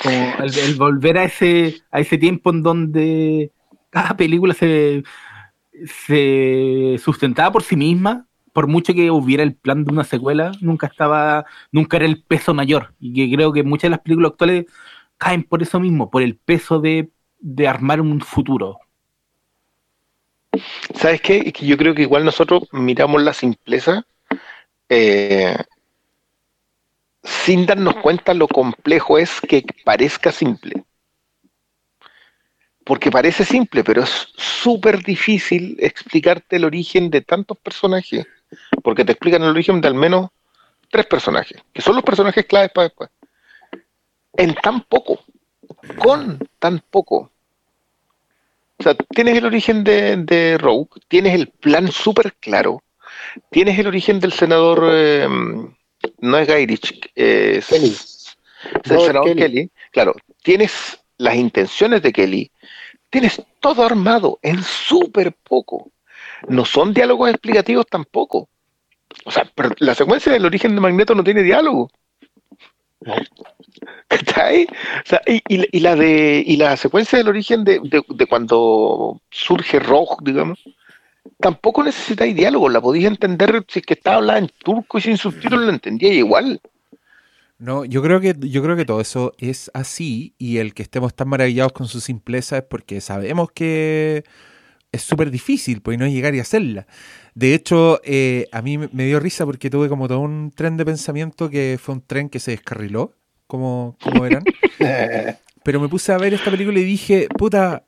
[0.01, 3.51] Como el, volver a ese, a ese tiempo en donde
[3.89, 5.03] cada película se,
[5.85, 10.87] se sustentaba por sí misma, por mucho que hubiera el plan de una secuela, nunca
[10.87, 12.93] estaba, nunca era el peso mayor.
[12.99, 14.65] Y que creo que muchas de las películas actuales
[15.17, 18.79] caen por eso mismo, por el peso de, de armar un futuro.
[20.95, 21.51] ¿Sabes qué?
[21.53, 24.05] Que yo creo que igual nosotros miramos la simpleza
[24.89, 25.55] eh,
[27.23, 30.83] sin darnos cuenta lo complejo es que parezca simple.
[32.83, 38.25] Porque parece simple, pero es súper difícil explicarte el origen de tantos personajes,
[38.83, 40.29] porque te explican el origen de al menos
[40.89, 43.09] tres personajes, que son los personajes claves para después.
[44.33, 45.19] En tan poco,
[45.97, 47.31] con tan poco.
[48.77, 52.81] O sea, tienes el origen de, de Rogue, tienes el plan súper claro,
[53.51, 54.89] tienes el origen del senador...
[54.91, 55.27] Eh,
[56.19, 56.79] no es Guy
[57.15, 57.95] es Kelly.
[58.85, 59.71] el Kelly.
[59.91, 62.51] Claro, tienes las intenciones de Kelly,
[63.09, 65.91] tienes todo armado en súper poco.
[66.47, 68.49] No son diálogos explicativos tampoco.
[69.25, 69.49] O sea,
[69.79, 71.89] la secuencia del origen de Magneto no tiene diálogo.
[74.09, 74.67] ¿Está ahí?
[74.69, 80.17] O sea, y, la de y la secuencia del origen de, de cuando surge Rojo,
[80.21, 80.59] digamos,
[81.39, 85.17] tampoco necesitáis diálogo, la podéis entender si es que está hablando en turco y sin
[85.17, 86.61] subtítulos lo entendía igual.
[87.57, 91.13] No, yo creo que yo creo que todo eso es así y el que estemos
[91.13, 94.23] tan maravillados con su simpleza es porque sabemos que
[94.91, 96.87] es súper difícil pues no llegar y hacerla.
[97.35, 100.85] De hecho, eh, a mí me dio risa porque tuve como todo un tren de
[100.85, 103.13] pensamiento que fue un tren que se descarriló,
[103.47, 104.43] como, como eran.
[105.63, 107.85] Pero me puse a ver esta película y dije, puta,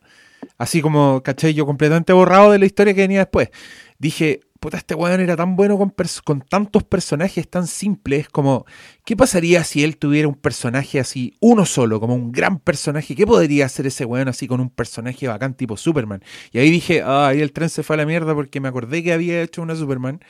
[0.64, 1.54] así como, ¿cachai?
[1.54, 3.50] Yo completamente borrado de la historia que venía después.
[4.00, 8.66] dije, puta, este weón era tan bueno con, tantos personajes tan simples como,
[9.06, 13.14] ¿qué pasaría si él tuviera un personaje así, uno solo, como un gran personaje?
[13.14, 16.24] ¿Qué podría hacer ese weón así con un personaje bacán tipo Superman?
[16.54, 19.04] Y ahí dije, ah, ahí el tren se fue a la mierda porque me acordé
[19.04, 20.22] que había hecho una Superman.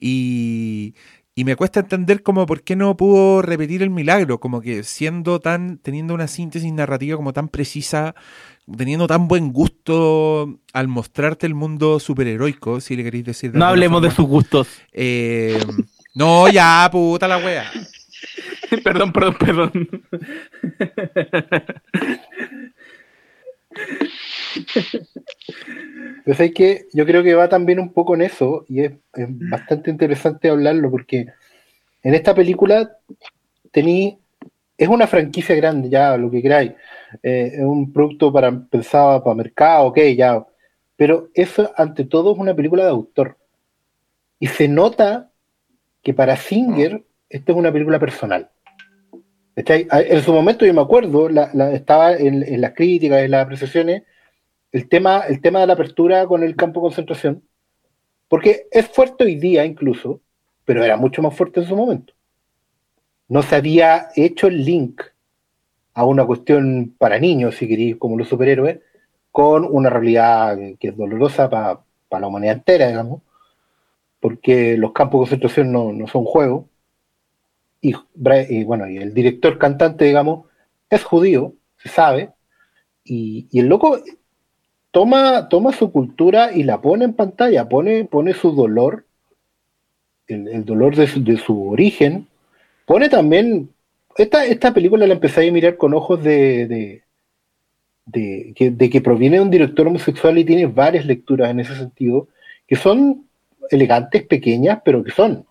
[0.00, 0.94] Y,
[1.38, 5.38] y me cuesta entender como por qué no pudo repetir el milagro, como que siendo
[5.38, 8.16] tan, teniendo una síntesis narrativa como tan precisa,
[8.76, 13.54] teniendo tan buen gusto al mostrarte el mundo superheroico, si le queréis decir.
[13.54, 14.68] no hablemos de sus gustos.
[14.92, 15.58] Eh,
[16.14, 17.70] no, ya, puta la wea.
[18.84, 19.88] perdón, perdón, perdón.
[26.24, 29.90] Pues hay que, yo creo que va también un poco en eso, y es, bastante
[29.90, 31.26] interesante hablarlo, porque
[32.02, 32.96] en esta película
[33.70, 34.18] tení,
[34.76, 36.72] es una franquicia grande, ya lo que queráis,
[37.22, 40.46] eh, es un producto para pensado para mercado, ok, ya,
[40.96, 43.36] pero eso ante todo es una película de autor.
[44.40, 45.30] Y se nota
[46.02, 48.50] que para Singer esta es una película personal.
[49.54, 51.28] En su momento yo me acuerdo,
[51.72, 54.04] estaba en, en, las críticas, en las apreciaciones,
[54.70, 57.42] el tema, el tema de la apertura con el campo de concentración,
[58.28, 60.20] porque es fuerte hoy día incluso,
[60.64, 62.12] pero era mucho más fuerte en su momento.
[63.26, 65.02] No se había hecho el link
[65.98, 68.80] a una cuestión para niños, si queréis, como los superhéroes,
[69.32, 71.80] con una realidad que es dolorosa para
[72.20, 73.22] la humanidad entera, digamos,
[74.20, 76.66] porque los campos de concentración no, no son juegos.
[77.80, 77.94] Y,
[78.48, 80.46] y, bueno, y el director cantante, digamos,
[80.88, 82.30] es judío, se sabe,
[83.04, 83.98] y, y el loco
[84.92, 89.04] toma, toma su cultura y la pone en pantalla, pone, pone su dolor,
[90.28, 92.28] el, dolor de su, origen,
[92.86, 93.70] pone también,
[94.18, 97.02] esta, esta película la empecé a mirar con ojos de,
[98.06, 101.74] de, que, de que proviene de un director homosexual y tiene varias lecturas en ese
[101.76, 102.28] sentido,
[102.66, 103.26] que son
[103.70, 105.46] elegantes, pequeñas, pero que son.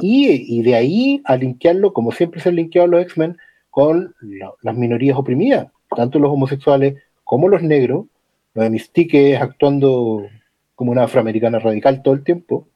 [0.00, 3.38] Y, y, de ahí a linkearlo, como siempre se han linkeado los X-Men,
[3.70, 4.14] con
[4.62, 8.06] las minorías oprimidas, tanto los homosexuales como los negros,
[8.52, 10.28] lo de Mystique es actuando
[10.74, 12.68] como una afroamericana radical todo el tiempo.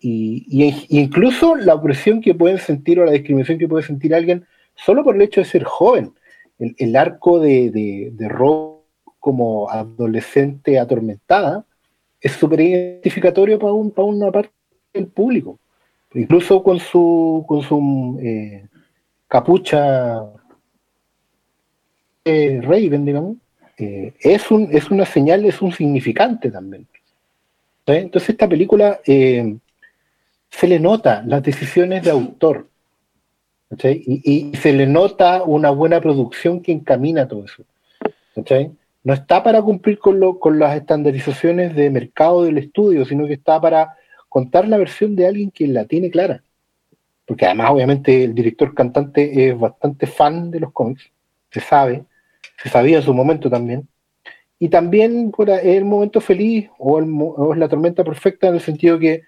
[0.00, 4.44] Y, incluso la opresión que pueden sentir o la discriminación que puede sentir alguien
[4.74, 6.12] solo por el hecho de ser joven.
[6.58, 8.80] El, arco de, de, de Rob
[9.18, 11.66] como adolescente atormentada
[12.20, 14.52] es súper identificatorio para, un, para una parte
[14.94, 15.58] del público.
[16.14, 18.66] Incluso con su, con su eh,
[19.28, 20.22] capucha
[22.24, 23.36] eh, Raven, digamos,
[23.78, 26.86] eh, es, un, es una señal, es un significante también.
[27.86, 29.56] Entonces esta película eh,
[30.50, 32.68] se le nota las decisiones de autor.
[33.82, 37.64] Y, se le nota una buena producción que encamina todo eso.
[39.02, 43.60] No está para cumplir con, con las estandarizaciones de mercado del estudio, sino que está
[43.60, 43.96] para
[44.28, 46.42] contar la versión de alguien que la tiene clara.
[47.24, 51.10] Porque además, obviamente, el director cantante es bastante fan de los cómics,
[51.50, 52.04] se sabe,
[52.62, 53.88] se sabía en su momento también.
[54.58, 59.22] Y también es el momento feliz o, es la tormenta perfecta en el sentido que,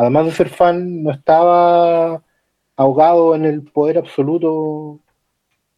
[0.00, 2.22] además de ser fan, no estaba
[2.74, 4.98] ahogado en el poder absoluto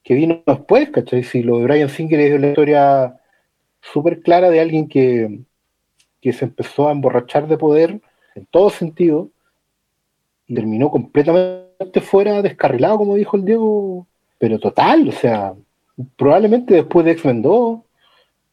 [0.04, 1.24] que vino después, ¿cachai?
[1.24, 3.18] Si lo de Brian Singer es una historia
[3.80, 5.40] súper clara de alguien que,
[6.20, 8.00] que se empezó a emborrachar de poder
[8.36, 9.28] en todo sentido
[10.46, 14.06] y terminó completamente fuera, descarrilado, como dijo el Diego,
[14.38, 15.52] pero total, o sea,
[16.16, 17.80] probablemente después de X-Men 2,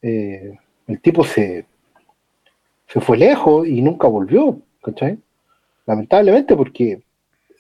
[0.01, 0.57] eh,
[0.87, 1.67] el tipo se,
[2.87, 5.19] se fue lejos y nunca volvió, ¿cachai?
[5.89, 7.01] Lamentablemente porque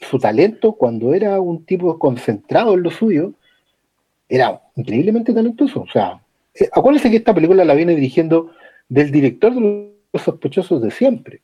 [0.01, 3.33] su talento cuando era un tipo concentrado en lo suyo,
[4.29, 5.81] era increíblemente talentoso.
[5.81, 6.21] O sea,
[6.53, 8.51] eh, acuérdense que esta película la viene dirigiendo
[8.87, 11.41] del director de los sospechosos de siempre,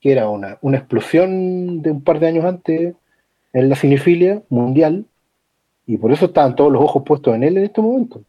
[0.00, 2.94] que era una, una explosión de un par de años antes
[3.52, 5.04] en la cinefilia mundial,
[5.86, 8.22] y por eso estaban todos los ojos puestos en él en este momento.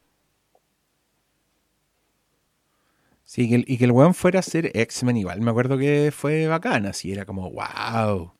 [3.31, 5.39] Sí, y que el weón fuera a ser X-Men igual.
[5.39, 8.33] Me acuerdo que fue bacana, así era como, wow.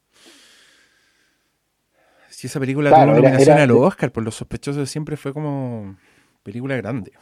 [2.27, 5.95] Si esa película tuvo una nominación al Oscar por los sospechosos siempre fue como
[6.43, 7.13] película grande.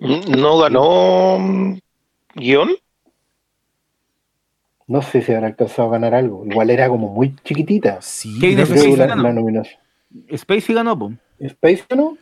[0.00, 1.78] ¿No ganó
[2.34, 2.70] guion?
[4.88, 6.44] No sé si habrá alcanzado a ganar algo.
[6.44, 8.02] Igual era como muy chiquitita.
[8.02, 9.80] Sí, creo que la, la nominación.
[10.36, 11.12] Spacey ganó, po.
[11.48, 12.18] ¿Spacey ganó?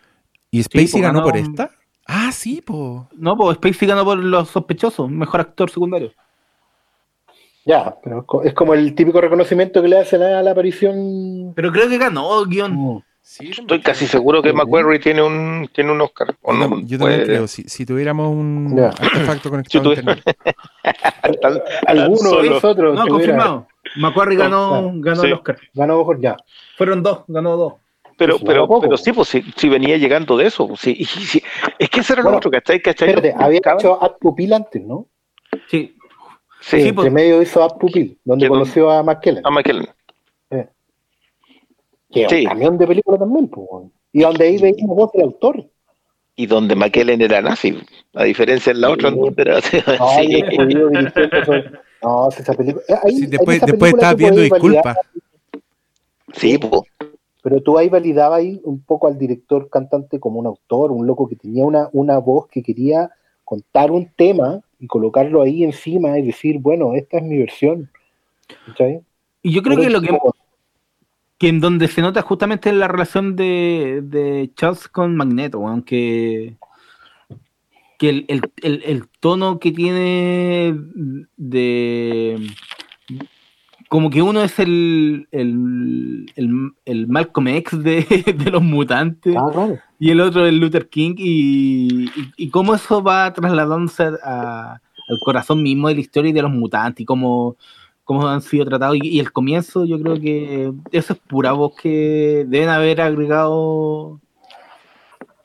[0.50, 1.70] ¿Y Spacey ganó, por esta?
[2.08, 3.06] Ah, sí, po.
[3.12, 6.10] No, po, Spacey ganó por Los Sospechosos, mejor actor secundario.
[7.66, 11.52] Ya, pero es como el típico reconocimiento que le hacen a la aparición.
[11.54, 12.74] Pero creo que ganó guion.
[12.74, 13.02] Mm.
[13.40, 16.34] Estoy casi seguro que Macquarie tiene un, tiene un Oscar.
[16.84, 20.00] yo también creo, si, tuviéramos un artefacto conectado si
[21.86, 22.94] Alguno de nosotros.
[22.94, 23.66] No, confirmado.
[23.96, 25.58] Macquarie ganó, ganó el Oscar.
[25.74, 26.38] Ganó ya.
[26.78, 27.74] Fueron dos, ganó dos.
[28.18, 30.66] Pero, pero, pero sí, pues sí, venía llegando de eso.
[30.66, 31.40] Pues, sí, sí,
[31.78, 32.82] es que ese era lo otro, ¿cachai?
[32.82, 33.10] ¿cachai?
[33.10, 35.06] Espérate, había hecho Ad Pupil antes, ¿no?
[35.68, 35.96] Sí.
[36.60, 39.46] Sí, sí pues, medio hizo Ad Pupil, donde conoció a McKellen.
[39.46, 39.88] A McKellen.
[40.50, 40.66] Eh.
[42.10, 42.40] Que sí.
[42.40, 43.86] un camión de película también, pues.
[44.12, 45.64] Y donde ahí veíamos voz del autor.
[46.34, 47.80] Y donde McKellen era nazi,
[48.14, 49.12] a diferencia de la otra.
[49.36, 49.80] Pero, sí.
[52.02, 52.84] No, esa película.
[52.88, 54.96] Eh, ahí, después, después estaba viendo disculpas.
[56.32, 56.82] Sí, pues
[57.42, 61.28] pero tú ahí validabas ahí un poco al director cantante como un autor, un loco
[61.28, 63.10] que tenía una, una voz que quería
[63.44, 67.90] contar un tema y colocarlo ahí encima y decir, bueno, esta es mi versión.
[69.42, 70.18] Y yo creo que lo que,
[71.38, 76.56] que en donde se nota justamente es la relación de, de Charles con Magneto, aunque
[77.98, 80.72] que el, el, el, tono que tiene
[81.36, 82.38] de
[83.88, 86.26] como que uno es el, el,
[86.84, 89.68] el, Malcolm X de, los mutantes ah,
[89.98, 95.88] y el otro el Luther King y, y, cómo eso va trasladándose al corazón mismo
[95.88, 97.56] de la historia y de los mutantes y cómo,
[98.04, 98.98] cómo han sido tratados.
[99.02, 104.20] Y, el comienzo yo creo que eso es pura voz que deben haber agregado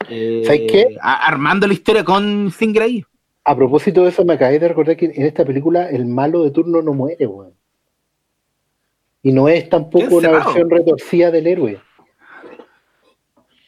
[0.09, 3.05] eh, armando la historia con Grey
[3.45, 6.51] A propósito de eso, me acabé de recordar que en esta película el malo de
[6.51, 7.53] turno no muere, weón.
[9.23, 11.79] Y no es tampoco una versión retorcida del héroe.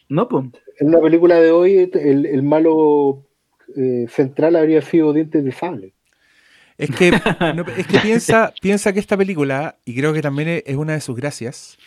[0.10, 0.46] No, pues.
[0.78, 3.24] En una película de hoy, el, malo
[3.78, 5.94] eh, central habría sido Dientes de Sable.
[6.78, 7.08] Es que,
[7.78, 11.16] es que piensa, piensa que esta película, y creo que también es una de sus
[11.16, 11.78] gracias,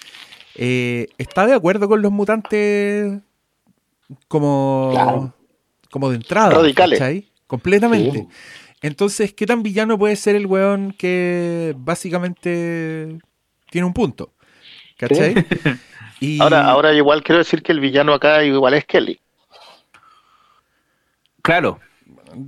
[0.56, 3.20] eh, está de acuerdo con los mutantes
[4.28, 5.34] como,
[5.90, 6.50] como de entrada.
[6.50, 7.24] Radicales.
[7.46, 8.26] Completamente.
[8.80, 13.18] Entonces, ¿qué tan villano puede ser el weón que básicamente
[13.70, 14.32] tiene un punto.
[14.96, 15.34] ¿Cachai?
[16.40, 19.20] Ahora, ahora igual quiero decir que el villano acá igual es Kelly.
[21.42, 21.78] Claro.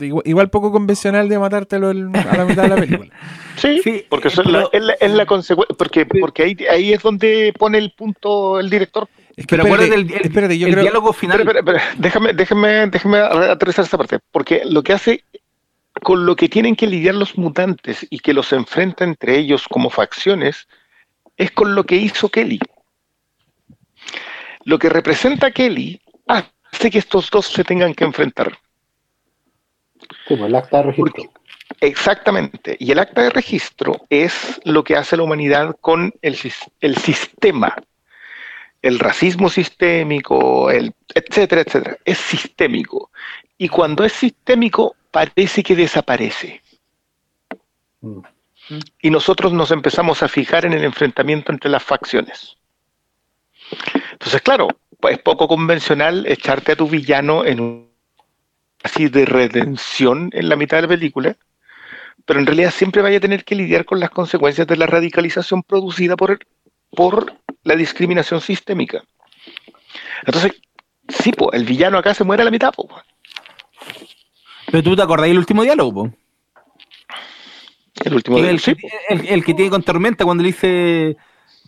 [0.00, 3.10] Igual, poco convencional de matártelo a la mitad de la película.
[3.56, 4.42] Sí, porque eso
[4.72, 9.06] es, la, consecuencia, porque, porque ahí, ahí es donde pone el punto el director.
[9.46, 11.44] pero espérate, del, el, yo creo, diálogo final.
[11.98, 15.24] déjame, déjame, déjame aterrizar esta parte, porque lo que hace
[16.02, 19.90] con lo que tienen que lidiar los mutantes y que los enfrenta entre ellos como
[19.90, 20.66] facciones
[21.40, 22.60] es con lo que hizo Kelly.
[24.64, 28.58] Lo que representa Kelly hace que estos dos se tengan que enfrentar.
[30.28, 31.32] Como el acta de registro.
[31.80, 32.76] exactamente.
[32.78, 36.36] Y el acta de registro es lo que hace la humanidad con el,
[36.80, 37.74] el sistema.
[38.82, 41.96] El racismo sistémico, el etcétera, etcétera.
[42.04, 43.10] Es sistémico.
[43.56, 46.60] Y cuando es sistémico, parece que desaparece.
[48.02, 48.20] Mm
[49.00, 52.56] y nosotros nos empezamos a fijar en el enfrentamiento entre las facciones.
[54.12, 54.68] Entonces, claro,
[55.08, 57.90] es poco convencional echarte a tu villano en un
[58.82, 61.36] así de redención en la mitad de la película,
[62.24, 65.62] pero en realidad siempre vaya a tener que lidiar con las consecuencias de la radicalización
[65.62, 66.38] producida por,
[66.90, 69.02] por la discriminación sistémica.
[70.24, 70.52] Entonces,
[71.08, 72.72] sí, el villano acá se muere a la mitad.
[74.66, 76.12] Pero tú te acordás del último diálogo,
[78.04, 78.60] el último el,
[79.08, 81.16] el, que tiene con Tormenta cuando le dice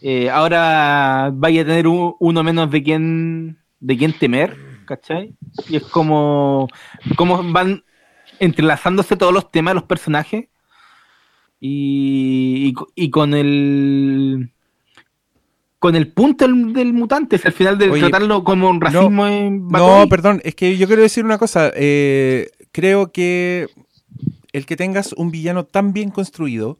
[0.01, 4.57] eh, ahora vaya a tener uno menos de quien de quien temer,
[4.87, 5.35] ¿cachai?
[5.69, 6.69] Y es como,
[7.17, 7.85] como van
[8.39, 10.47] entrelazándose todos los temas de los personajes
[11.61, 12.73] y,
[13.11, 14.51] con el
[15.79, 20.09] con el punto del, mutante, es al final de tratarlo como un racismo no, no,
[20.09, 21.73] perdón, es que yo quiero decir una cosa.
[21.75, 23.69] Eh, creo que
[24.53, 26.79] el que tengas un villano tan bien construido,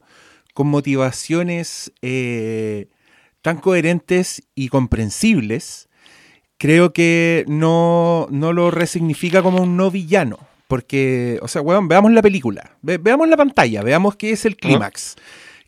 [0.55, 2.89] con motivaciones eh,
[3.41, 5.89] tan coherentes y comprensibles,
[6.59, 10.39] creo que no, no, lo resignifica como un no villano.
[10.69, 15.17] Porque, o sea, weón, veamos la película, veamos la pantalla, veamos qué es el clímax.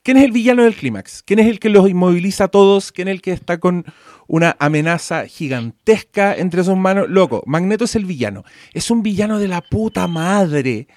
[0.03, 1.23] ¿Quién es el villano del clímax?
[1.23, 2.93] ¿Quién es el que los inmoviliza a todos?
[2.93, 3.85] ¿Quién es el que está con
[4.27, 7.09] una amenaza gigantesca entre sus manos?
[7.09, 8.45] Loco, Magneto es el villano.
[8.73, 10.89] Es un villano de la puta madre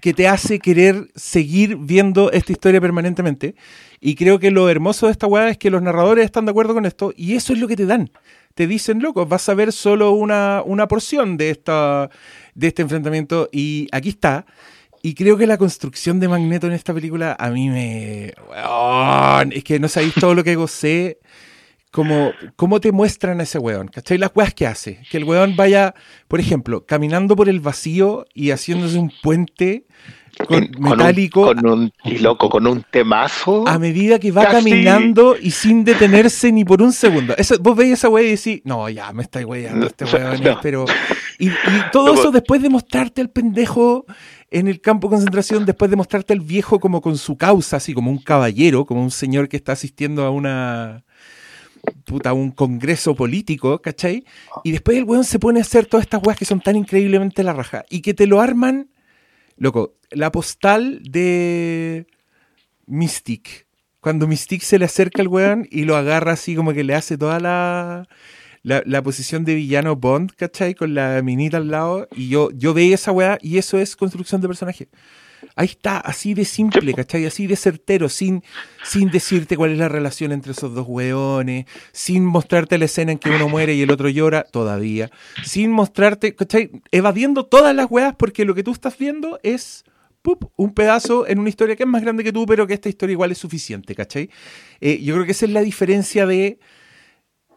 [0.00, 3.54] que te hace querer seguir viendo esta historia permanentemente.
[4.00, 6.74] Y creo que lo hermoso de esta weá es que los narradores están de acuerdo
[6.74, 8.10] con esto y eso es lo que te dan.
[8.54, 12.10] Te dicen, loco, vas a ver solo una, una porción de, esta,
[12.54, 14.46] de este enfrentamiento y aquí está.
[15.02, 18.34] Y creo que la construcción de Magneto en esta película a mí me...
[19.52, 21.18] es que no sabéis todo lo que gocé
[21.90, 24.18] como cómo te muestran a ese weón, ¿cachai?
[24.18, 25.00] Las weas que hace.
[25.10, 25.94] Que el weón vaya,
[26.28, 29.86] por ejemplo, caminando por el vacío y haciéndose un puente
[30.46, 31.46] con, metálico.
[31.46, 33.66] con un, y loco, con un temazo.
[33.66, 37.34] A medida que va caminando y sin detenerse ni por un segundo.
[37.60, 40.84] vos veis esa wea y decís, no, ya me está weyando este weón, pero.
[41.38, 41.50] Y,
[41.90, 44.04] todo eso después de mostrarte al pendejo
[44.50, 47.94] en el campo de concentración, después de mostrarte al viejo como con su causa, así
[47.94, 51.04] como un caballero, como un señor que está asistiendo a una
[52.04, 54.24] puta, un congreso político, ¿cachai?
[54.64, 57.42] Y después el weón se pone a hacer todas estas weas que son tan increíblemente
[57.42, 57.84] la raja.
[57.90, 58.90] Y que te lo arman,
[59.56, 62.06] loco, la postal de
[62.86, 63.66] Mystic.
[64.00, 67.18] Cuando Mystic se le acerca al weón y lo agarra así como que le hace
[67.18, 68.08] toda la,
[68.62, 70.74] la, posición de villano Bond, ¿cachai?
[70.74, 72.08] Con la minita al lado.
[72.16, 74.88] Y yo, yo veía esa weá y eso es construcción de personaje.
[75.60, 77.26] Ahí está, así de simple, ¿cachai?
[77.26, 78.42] Así de certero, sin,
[78.82, 83.18] sin decirte cuál es la relación entre esos dos weones, sin mostrarte la escena en
[83.18, 85.10] que uno muere y el otro llora, todavía,
[85.44, 86.70] sin mostrarte, ¿cachai?
[86.92, 89.84] Evadiendo todas las weas porque lo que tú estás viendo es
[90.56, 93.12] un pedazo en una historia que es más grande que tú, pero que esta historia
[93.12, 94.30] igual es suficiente, ¿cachai?
[94.80, 96.58] Eh, yo creo que esa es la diferencia de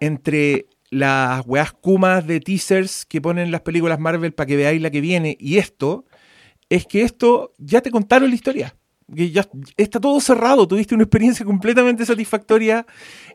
[0.02, 4.92] entre las weas kumas de teasers que ponen las películas Marvel para que veáis la
[4.92, 6.04] que viene y esto,
[6.74, 8.76] es que esto ya te contaron la historia.
[9.16, 9.46] Que ya
[9.78, 12.88] está todo cerrado, tuviste una experiencia completamente satisfactoria,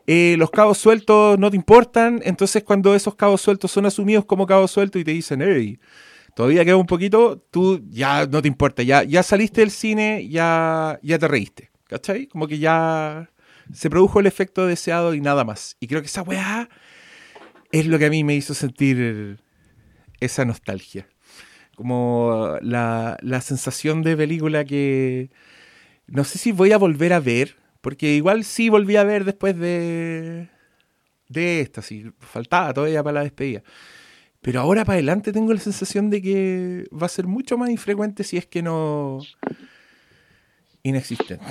[0.07, 4.45] eh, los cabos sueltos no te importan, entonces cuando esos cabos sueltos son asumidos como
[4.45, 5.79] cabos sueltos y te dicen,
[6.35, 10.99] todavía queda un poquito, tú ya no te importa, ya, ya saliste del cine, ya,
[11.01, 12.27] ya te reíste, ¿cachai?
[12.27, 13.29] Como que ya
[13.71, 15.77] se produjo el efecto deseado y nada más.
[15.79, 16.67] Y creo que esa weá
[17.71, 19.39] es lo que a mí me hizo sentir
[20.19, 21.07] esa nostalgia
[21.79, 25.29] como la, sensación de película que
[26.07, 29.57] no sé si voy a volver a ver, porque igual sí volví a ver después
[29.57, 30.49] de,
[31.29, 33.63] de esta, sí, faltaba todavía para la despedida.
[34.41, 38.25] Pero ahora para adelante tengo la sensación de que va a ser mucho más infrecuente
[38.25, 39.19] si es que no
[40.83, 41.45] inexistente.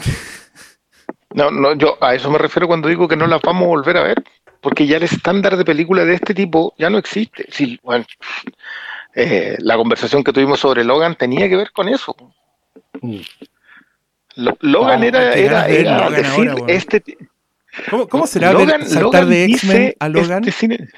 [1.34, 3.96] No, no, yo a eso me refiero cuando digo que no las vamos a volver
[3.96, 4.24] a ver,
[4.60, 7.46] porque ya el estándar de película de este tipo ya no existe.
[7.50, 8.04] Sí, bueno,
[9.20, 12.14] eh, la conversación que tuvimos sobre Logan tenía que ver con eso.
[13.02, 13.18] Mm.
[14.60, 15.66] Logan era, era,
[16.08, 17.02] decir este.
[18.08, 20.46] ¿Cómo, será Logan, saltar de X-Men a Logan?
[20.46, 20.88] Este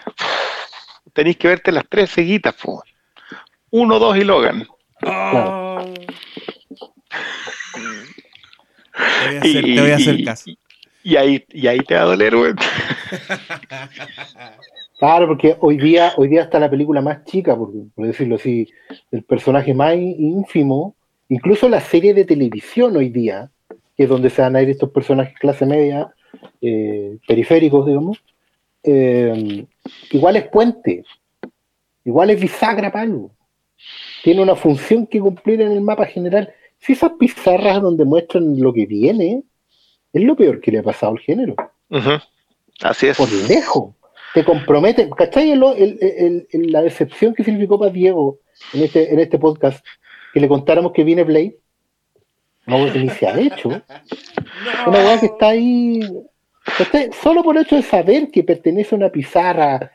[1.15, 2.55] tenéis que verte las tres seguitas,
[3.71, 4.69] Uno, dos y Logan.
[5.03, 5.95] Oh.
[9.41, 10.51] Te voy a hacer, caso.
[11.03, 12.53] Y, ahí, y ahí te va a doler, güey.
[15.01, 18.69] Claro, porque hoy día, hoy día está la película más chica, por, decirlo así,
[19.11, 20.95] el personaje más ínfimo,
[21.31, 23.51] incluso la serie de televisión hoy día,
[23.97, 26.13] que es donde se van a ir estos personajes clase media,
[26.61, 28.23] eh, periféricos, digamos,
[28.83, 29.65] eh,
[30.11, 31.03] igual es puente,
[32.05, 33.31] igual es bisagra palo,
[34.23, 36.53] tiene una función que cumplir en el mapa general.
[36.79, 39.45] Si esas pizarras donde muestran lo que viene,
[40.13, 41.57] es lo peor que le ha pasado al género.
[42.83, 43.17] Así es.
[43.17, 43.95] Por lejos
[44.35, 45.55] te compromete, ¿cachai?
[45.57, 48.39] la decepción que significó para Diego
[48.73, 49.85] en este, en este podcast,
[50.33, 51.57] que le contáramos que viene Blade,
[52.67, 53.69] no que ni se ha hecho.
[54.87, 56.01] Una weá que está ahí,
[57.21, 59.91] solo por el hecho de saber que pertenece a una pizarra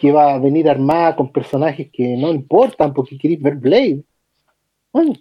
[0.00, 4.02] que va a venir armada con personajes que no importan porque queréis ver Blade.
[4.92, 5.12] Bueno,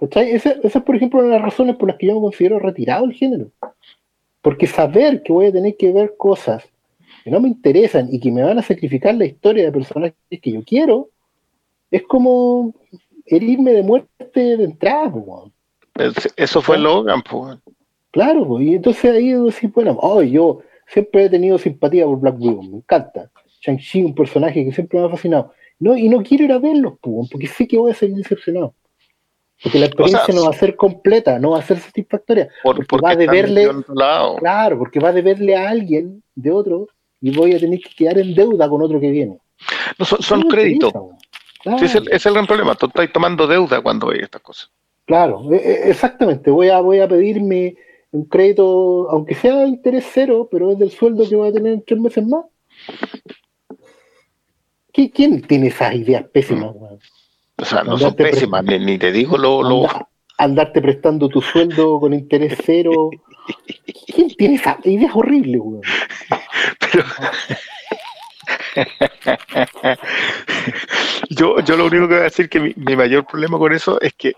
[0.00, 0.32] ¿cachai?
[0.32, 2.58] Esa, esa, es, por ejemplo, una de las razones por las que yo me considero
[2.58, 3.50] retirado del género.
[4.40, 6.71] Porque saber que voy a tener que ver cosas
[7.22, 10.52] que no me interesan y que me van a sacrificar la historia de personajes que
[10.52, 11.10] yo quiero,
[11.90, 12.74] es como
[13.26, 15.12] herirme de muerte de entrada.
[16.36, 17.58] Eso fue Logan, pues.
[18.10, 22.62] Claro, y entonces ahí decir, bueno, oh, yo siempre he tenido simpatía por Black Widow,
[22.62, 23.30] me encanta.
[23.60, 25.52] Shang-Chi, un personaje que siempre me ha fascinado.
[25.78, 28.74] No, y no quiero ir a verlos, porque sé que voy a ser decepcionado.
[29.62, 32.48] Porque la experiencia no va a ser completa, no va a ser satisfactoria.
[32.64, 33.70] porque, va a deberle,
[34.38, 36.88] claro, porque va a deberle a alguien de otro
[37.22, 39.38] y voy a tener que quedar en deuda con otro que viene.
[39.98, 40.92] No, son, créditos.
[41.80, 42.74] ese, es el, gran problema.
[42.74, 44.70] Tú estás tomando deuda cuando veis estas cosas.
[45.06, 46.50] Claro, e, e, exactamente.
[46.50, 47.76] Voy a, voy a pedirme
[48.10, 51.84] un crédito, aunque sea interés cero, pero es del sueldo que voy a tener en
[51.84, 52.44] tres meses más.
[54.92, 56.74] ¿Quién tiene esas ideas pésimas?
[57.56, 59.88] O sea, no son pésimas, ni, te digo lo,
[60.38, 63.10] Andarte prestando tu sueldo con interés cero.
[64.06, 65.82] ¿Quién tiene esas ideas horribles, weón?
[71.30, 74.14] yo, yo lo único que voy a decir que mi, mayor problema con eso es
[74.14, 74.32] que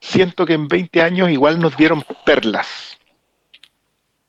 [0.00, 2.98] siento que en 20 años igual nos dieron perlas.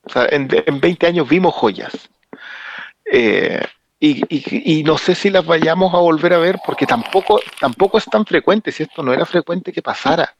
[0.02, 2.08] O sea, en, 20 años vimos joyas.
[3.10, 3.60] Eh,
[3.98, 8.26] y, no sé si las vayamos a volver a ver porque tampoco, tampoco es tan
[8.26, 10.36] frecuente, si esto no era frecuente que pasara.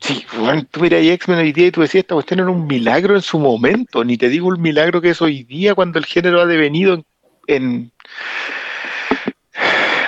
[0.00, 3.14] Sí, bueno, tú miras X-Men hoy día y tú decías, esta cuestión era un milagro
[3.14, 6.40] en su momento, ni te digo el milagro que es hoy día cuando el género
[6.40, 7.04] ha devenido
[7.46, 7.92] en,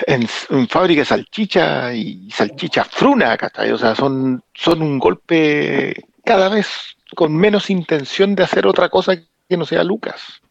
[0.07, 3.37] en, fábrica de salchicha y salchicha fruna,
[3.73, 5.95] O sea, son, son un golpe
[6.25, 10.42] cada vez con menos intención de hacer otra cosa que no sea Lucas.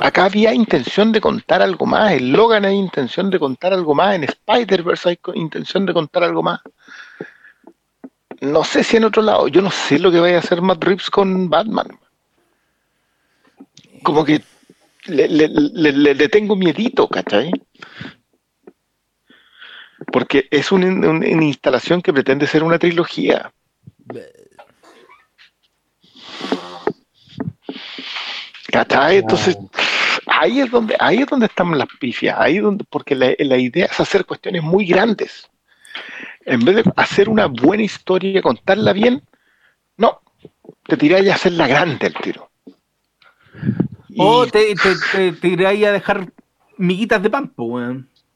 [0.00, 4.16] Acá había intención de contar algo más, en Logan hay intención de contar algo más,
[4.16, 6.60] en Spider-Verse hay intención de contar algo más.
[8.40, 10.82] No sé si en otro lado, yo no sé lo que vaya a hacer Matt
[10.82, 11.86] Reeves con Batman.
[14.02, 14.42] Como que
[15.06, 17.52] le, tengo miedito, ¿cachai?
[20.12, 23.52] Porque es una, instalación que pretende ser una trilogía.
[28.74, 29.18] ¿Cachai?
[29.18, 29.56] Entonces,
[30.26, 34.00] ahí es donde, ahí es donde están las pifias, ahí donde, porque la, idea es
[34.00, 35.48] hacer cuestiones muy grandes.
[36.44, 39.22] En vez de hacer una buena historia, contarla bien,
[39.96, 40.20] no,
[40.88, 42.50] te tiráis a hacerla grande el tiro.
[44.18, 46.32] O te, te, a dejar
[46.76, 47.78] miguitas de pampo,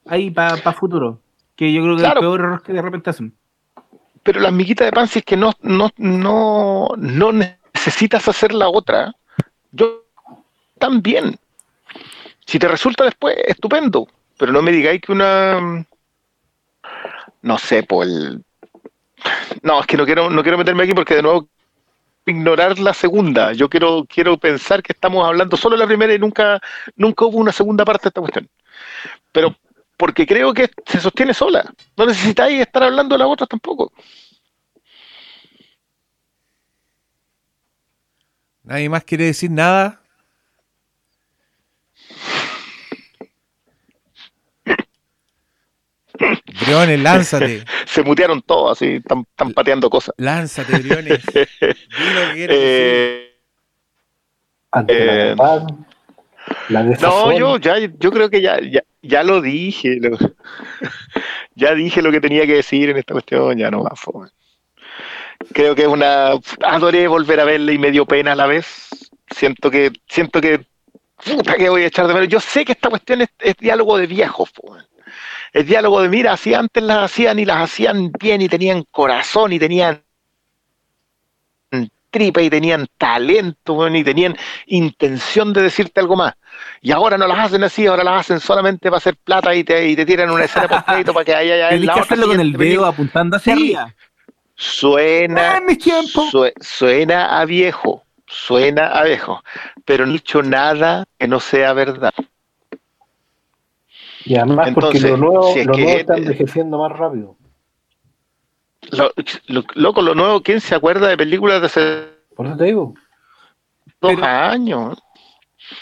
[0.07, 1.20] ahí para futuro.
[1.57, 3.34] Que yo creo que es el peor error que de repente hacen.
[4.22, 8.68] Pero las miguitas de pan, si es que no, no, no, no necesitas hacer la
[8.68, 9.16] otra,
[9.72, 10.05] yo
[10.78, 11.38] también.
[12.46, 14.08] Si te resulta después, estupendo.
[14.38, 15.84] Pero no me digáis que una.
[17.42, 18.44] No sé, pues el.
[19.62, 21.48] No, es que no quiero, no quiero meterme aquí porque de nuevo
[22.24, 23.52] ignorar la segunda.
[23.52, 26.60] Yo quiero, quiero pensar que estamos hablando solo de la primera y nunca,
[26.96, 28.48] nunca hubo una segunda parte de esta cuestión.
[29.32, 29.56] Pero
[29.96, 31.70] porque creo que se sostiene sola.
[31.96, 33.92] No necesitáis estar hablando de la otra tampoco.
[38.62, 40.02] ¿Nadie más quiere decir nada?
[46.66, 47.64] Briones, lánzate.
[47.86, 50.14] Se mutearon todos, así, están, pateando cosas.
[50.18, 51.20] Lánzate, Briones.
[52.36, 53.28] eh,
[54.88, 55.34] eh,
[57.00, 58.58] no, yo, ya, yo creo que ya,
[59.02, 59.98] ya, lo dije.
[61.54, 63.92] ya dije lo que tenía que decir en esta cuestión, ya no va.
[65.52, 66.32] Creo que es una.
[66.64, 68.88] Adoré volver a verle y me dio pena a la vez.
[69.30, 69.92] Siento que.
[70.08, 70.66] Siento que.
[71.24, 72.28] Puta que voy a echar de menos.
[72.28, 74.50] Yo sé que esta cuestión es, diálogo de viejos.
[75.52, 79.52] El diálogo de, mira, así antes las hacían y las hacían bien y tenían corazón
[79.52, 80.02] y tenían
[82.11, 84.36] tripa y tenían talento y tenían
[84.66, 86.34] intención de decirte algo más.
[86.80, 89.88] Y ahora no las hacen así, ahora las hacen solamente para hacer plata y te,
[89.88, 92.40] y te tiran una escena por crédito para que haya en la que hacerlo con
[92.40, 93.94] el dedo apuntando hacia arriba.
[94.54, 99.44] Suena, ah, suena a viejo, suena a viejo,
[99.84, 102.12] pero no he dicho nada que no sea verdad.
[104.28, 107.36] Y además porque lo nuevo, lo nuevo está envejeciendo más rápido.
[108.90, 109.10] Lo,
[109.74, 112.04] loco, lo nuevo, ¿quién se acuerda de películas de hace
[112.36, 112.94] Por eso te digo.
[114.02, 114.98] dos años?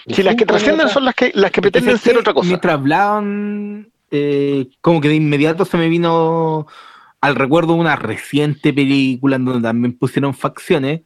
[0.07, 2.47] Si las que trascienden son las que las que pretenden ser otra cosa.
[2.47, 6.69] Mientras hablaban, eh, como que de inmediato se me vino
[7.21, 11.03] al recuerdo una reciente película en donde también pusieron facciones,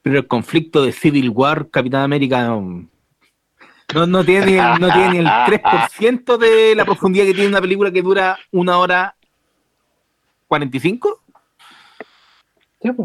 [0.00, 2.88] pero el conflicto de Civil War, Capitán América, no,
[3.94, 5.26] no, tiene, ni el, no tiene ni el
[5.62, 9.16] 3% de la profundidad que tiene una película que dura una hora
[10.48, 11.22] 45.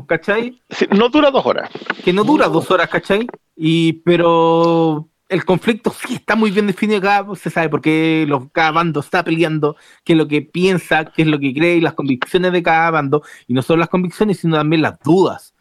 [0.08, 0.62] ¿Cachai?
[0.92, 1.70] no dura dos horas.
[2.04, 3.28] Que no dura dos horas, ¿cachai?
[3.56, 8.52] Y, pero el conflicto sí está muy bien definido acá, se sabe por qué los,
[8.52, 11.82] cada bando está peleando, qué es lo que piensa, qué es lo que cree y
[11.82, 15.53] las convicciones de cada bando, y no solo las convicciones, sino también las dudas.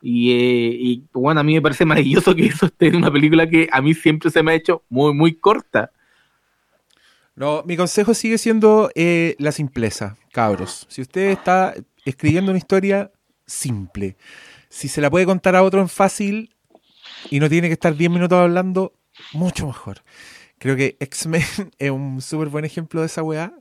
[0.00, 3.48] Y, eh, y bueno, a mí me parece maravilloso que eso esté en una película
[3.48, 5.90] que a mí siempre se me ha hecho muy, muy corta.
[7.34, 10.86] No, mi consejo sigue siendo eh, la simpleza, cabros.
[10.88, 13.12] Si usted está escribiendo una historia,
[13.46, 14.16] simple.
[14.68, 16.54] Si se la puede contar a otro en fácil
[17.30, 18.92] y no tiene que estar 10 minutos hablando,
[19.32, 20.02] mucho mejor.
[20.58, 21.42] Creo que X-Men
[21.78, 23.52] es un súper buen ejemplo de esa weá.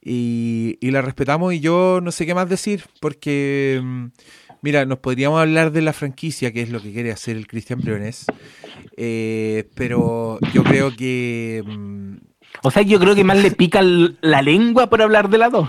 [0.00, 4.06] Y, la respetamos y yo no sé qué más decir, porque, mm,
[4.62, 7.80] mira, nos podríamos hablar de la franquicia, que es lo que quiere hacer el Cristian
[7.80, 8.26] Briones,
[8.96, 12.16] eh, pero yo creo que mm,
[12.62, 15.68] o sea, yo creo que más le pica la lengua por hablar de la 2.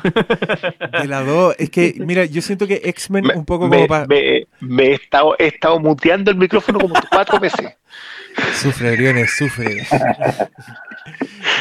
[1.01, 1.55] De la 2.
[1.59, 4.07] Es que, mira, yo siento que X-Men un poco como para...
[4.07, 4.45] Me,
[4.83, 7.75] he, estado, he estado muteando el micrófono como cuatro veces.
[8.55, 9.85] Sufre, Briones, sufre.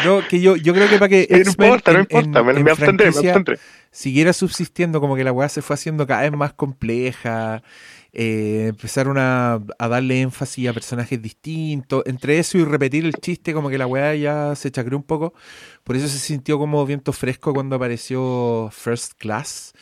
[0.05, 1.27] No, que yo, yo creo que para que.
[1.31, 3.59] no importa, no importa, me, me abstendré, me abstendré.
[3.91, 7.63] Siguiera subsistiendo, como que la weá se fue haciendo cada vez más compleja.
[8.13, 12.03] Eh, empezaron a, a, darle énfasis a personajes distintos.
[12.07, 15.35] Entre eso y repetir el chiste, como que la weá ya se chacreó un poco.
[15.85, 19.73] Por eso se sintió como viento fresco cuando apareció First Class.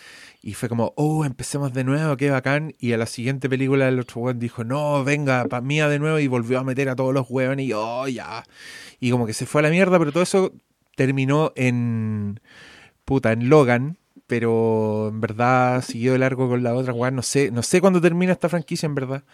[0.46, 2.72] Y fue como, oh, empecemos de nuevo, qué bacán.
[2.78, 6.20] Y a la siguiente película el otro weón dijo, no, venga, pa' mía de nuevo.
[6.20, 8.44] Y volvió a meter a todos los weones y, oh, ya.
[9.00, 10.52] Y como que se fue a la mierda, pero todo eso
[10.94, 12.38] terminó en,
[13.04, 13.98] puta, en Logan.
[14.28, 17.16] Pero en verdad siguió de largo con la otra weón.
[17.16, 19.24] No sé, no sé cuándo termina esta franquicia, en verdad.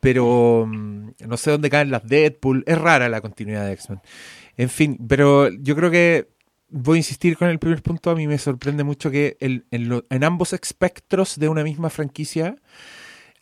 [0.00, 2.64] Pero mm, no sé dónde caen las Deadpool.
[2.66, 4.00] Es rara la continuidad de X-Men.
[4.56, 6.32] En fin, pero yo creo que
[6.72, 8.10] voy a insistir con el primer punto.
[8.10, 12.56] A mí me sorprende mucho que en, ambos espectros de una misma franquicia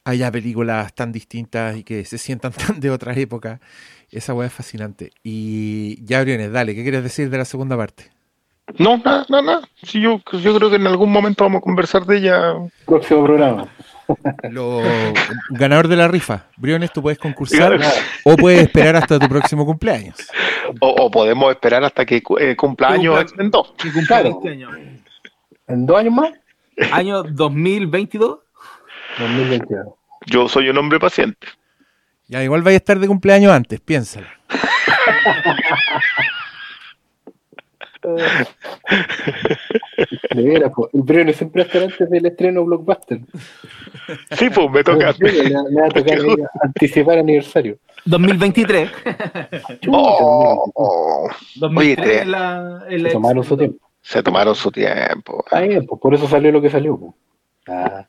[0.04, 3.60] haya películas tan distintas y que se sientan tan de otras épocas.
[4.10, 5.12] Esa weá es fascinante.
[5.22, 8.10] Y ya, Briones, dale, ¿qué quieres decir de la segunda parte?
[8.78, 9.68] No, nada, nada, nada.
[9.82, 12.54] Sí, yo, yo creo que en algún momento vamos a conversar de ella.
[12.86, 13.68] Próximo programa.
[14.50, 14.82] Lo,
[15.50, 16.46] ganador de la rifa.
[16.56, 17.78] Briones, tú puedes concursar
[18.24, 20.16] o puedes esperar hasta tu próximo cumpleaños.
[20.80, 23.74] O, podemos esperar hasta que eh, cumpleaños en dos.
[23.84, 24.66] Este
[25.68, 26.30] ¿En dos años más?
[26.92, 28.38] Año 2022.
[29.18, 29.86] 2022.
[30.26, 31.46] Yo soy un hombre paciente.
[32.28, 34.26] Ya, igual vais a estar de cumpleaños antes, piénsalo.
[40.34, 43.20] De veras, el premio siempre estará antes del estreno Blockbuster.
[44.32, 45.14] Sí, pues me toca.
[45.18, 46.18] Me, va a tocar
[46.62, 47.78] anticipar aniversario.
[48.04, 48.90] 2023.
[49.88, 53.90] oh, 2023 la, Se tomaron su tiempo.
[54.00, 55.44] Se tomaron su tiempo.
[55.50, 56.98] Ah, pues por eso salió lo que salió.
[56.98, 57.12] Pues.
[57.68, 58.06] Ah.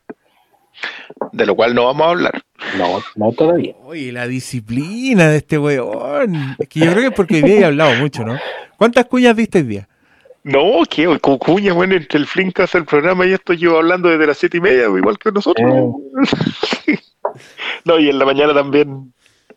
[1.32, 2.44] De lo cual no vamos a hablar.
[2.78, 3.74] No, no todavía.
[3.84, 6.56] Oye, la disciplina de este weón.
[6.60, 8.38] Es que yo creo que es porque hoy día he hablado mucho, ¿no?
[8.78, 9.88] ¿Cuántas cuñas viste hoy día?
[10.44, 14.26] No, que con cuñas, bueno, entre el Flinkcast, el programa y esto llevo hablando desde
[14.26, 15.96] las siete y media, igual que nosotros.
[16.88, 16.98] Eh.
[17.86, 19.14] no, y en la mañana también.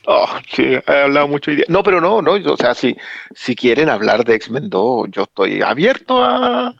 [0.07, 1.65] Oh, sí, he hablado mucho hoy día.
[1.69, 2.95] No, pero no, no, o sea, si,
[3.35, 6.75] si quieren hablar de X-Men 2, yo estoy abierto a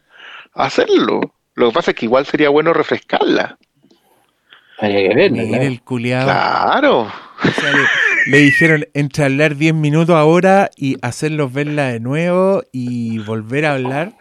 [0.53, 1.21] hacerlo.
[1.55, 3.59] Lo que pasa es que igual sería bueno refrescarla.
[4.79, 5.43] Habría que verla.
[5.63, 6.25] el culiado.
[6.25, 7.13] Claro.
[8.27, 13.75] le, dijeron entre hablar 10 minutos ahora y hacerlos verla de nuevo y volver a
[13.75, 14.13] hablar.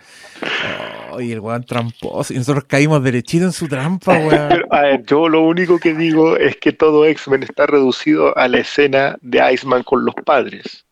[1.19, 2.33] y el weón tramposo.
[2.33, 4.63] Y nosotros caímos derechito en su trampa, weón.
[4.69, 8.59] a ver, yo lo único que digo es que todo X-Men está reducido a la
[8.59, 10.85] escena de Iceman con los padres.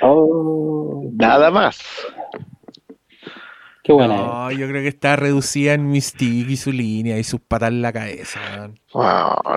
[0.00, 1.10] Oh.
[1.14, 1.78] Nada más.
[3.88, 7.82] No, yo creo que está reducida en Mystique y su línea y sus patas en
[7.82, 8.70] la cabeza.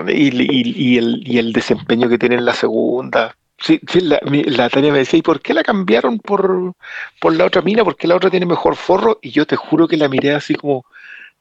[0.08, 3.36] y, el, desempeño que tiene en la segunda.
[3.58, 6.74] Sí, la, la, Tania me decía, ¿y por qué la cambiaron por,
[7.20, 7.84] por la otra mina?
[7.84, 9.18] Porque la otra tiene mejor forro.
[9.22, 10.84] Y yo te juro que la miré así como,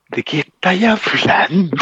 [0.09, 1.77] ¿de qué estáis hablando?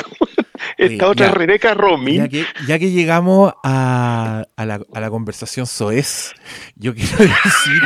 [0.78, 2.18] Esta otra Rebeca Romy.
[2.18, 6.34] Ya que, ya que llegamos a, a, la, a la conversación soez,
[6.76, 7.82] yo quiero decir,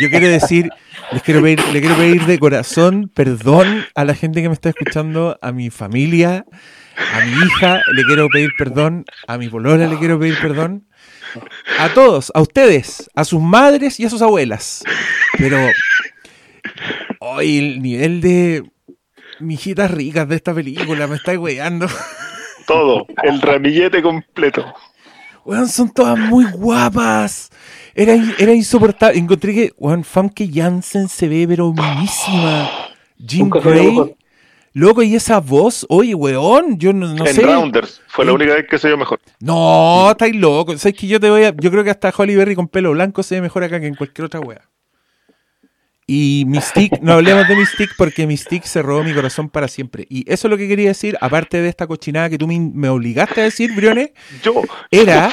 [0.00, 0.70] yo quiero decir
[1.12, 4.68] les quiero pedir, le quiero pedir de corazón perdón a la gente que me está
[4.68, 6.44] escuchando, a mi familia,
[6.96, 10.86] a mi hija, le quiero pedir perdón, a mi polola le quiero pedir perdón,
[11.78, 14.84] a todos, a ustedes, a sus madres y a sus abuelas.
[15.36, 15.58] Pero
[17.18, 18.62] hoy el nivel de
[19.40, 21.86] mijitas ricas de esta película me está weando.
[22.66, 24.64] Todo, el ramillete completo.
[25.44, 27.50] Weón, son todas muy guapas.
[27.94, 29.18] Era, era insoportable.
[29.18, 32.70] Encontré que, Juan Famke Janssen se ve, pero buenísima.
[33.26, 34.14] Jim Gray.
[34.72, 37.42] Loco, y esa voz, oye, weón, yo no, no en sé.
[37.42, 39.18] Rounders, fue la única vez que se vio mejor.
[39.40, 40.78] No, estáis loco.
[40.78, 41.54] ¿Sabes que yo te voy a.
[41.56, 43.96] Yo creo que hasta Holly Berry con pelo blanco se ve mejor acá que en
[43.96, 44.68] cualquier otra wea.
[46.12, 50.08] Y Mystique, no hablemos de Mystique porque Mystique se robó mi corazón para siempre.
[50.10, 53.40] Y eso es lo que quería decir, aparte de esta cochinada que tú me, obligaste
[53.40, 54.10] a decir, Briones,
[54.42, 54.60] yo,
[54.90, 55.30] era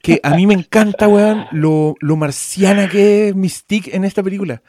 [0.00, 4.62] que a mí me encanta, weón, lo, lo marciana que es Mystique en esta película.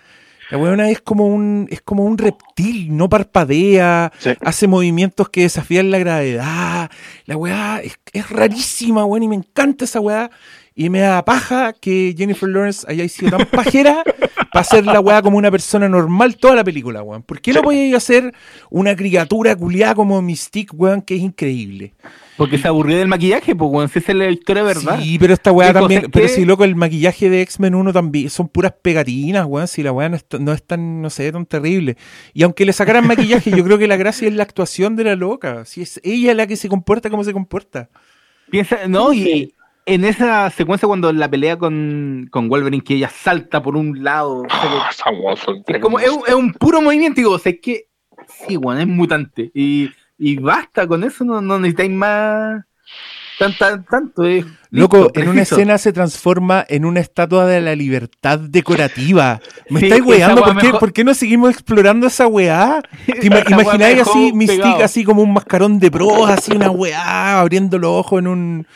[0.49, 4.11] La weona es como un, es como un reptil, no parpadea,
[4.41, 6.89] hace movimientos que desafían la gravedad.
[7.25, 10.31] La weá es, es rarísima, weón, y me encanta esa weá.
[10.75, 14.03] Y me da paja que Jennifer Lawrence haya sido tan pajera
[14.51, 17.21] para hacer la weá como una persona normal toda la película, weón.
[17.21, 18.33] ¿Por qué no podía hacer
[18.71, 21.93] una criatura culiada como Mystique, weón, que es increíble?
[22.37, 23.91] Porque se aburrió del maquillaje, pues, weón.
[23.93, 24.99] Esa es la historia verdad.
[24.99, 26.09] Sí, pero esta weá también.
[26.11, 29.67] Pero si, loco, el maquillaje de X-Men 1 también son puras pegatinas, weón.
[29.67, 31.97] Si la weá no es, tan, no sé, tan terrible.
[32.33, 35.15] Y aunque le sacaran maquillaje, yo creo que la gracia es la actuación de la
[35.15, 35.65] loca.
[35.65, 37.89] Si es ella la que se comporta como se comporta.
[38.49, 39.53] Piensa, no, y
[39.85, 44.43] en esa secuencia cuando la pelea con, con Wolverine, que ella salta por un lado.
[44.49, 44.89] Ah,
[45.67, 47.87] es, como, es, un puro movimiento, digo, o sea, es que
[48.27, 49.51] sí, bueno, es mutante.
[49.53, 52.63] Y, y basta con eso, no, no necesitáis más
[53.39, 54.45] tanto, tanto es.
[54.69, 59.39] Loco, en una escena se transforma en una estatua de la libertad decorativa.
[59.69, 60.43] Me estáis weando,
[60.79, 62.81] ¿Por qué, no seguimos explorando esa weá?
[63.05, 67.91] ¿Te imagináis así, Mystique, así como un mascarón de pros, así una weá, abriendo los
[67.91, 68.67] ojos en un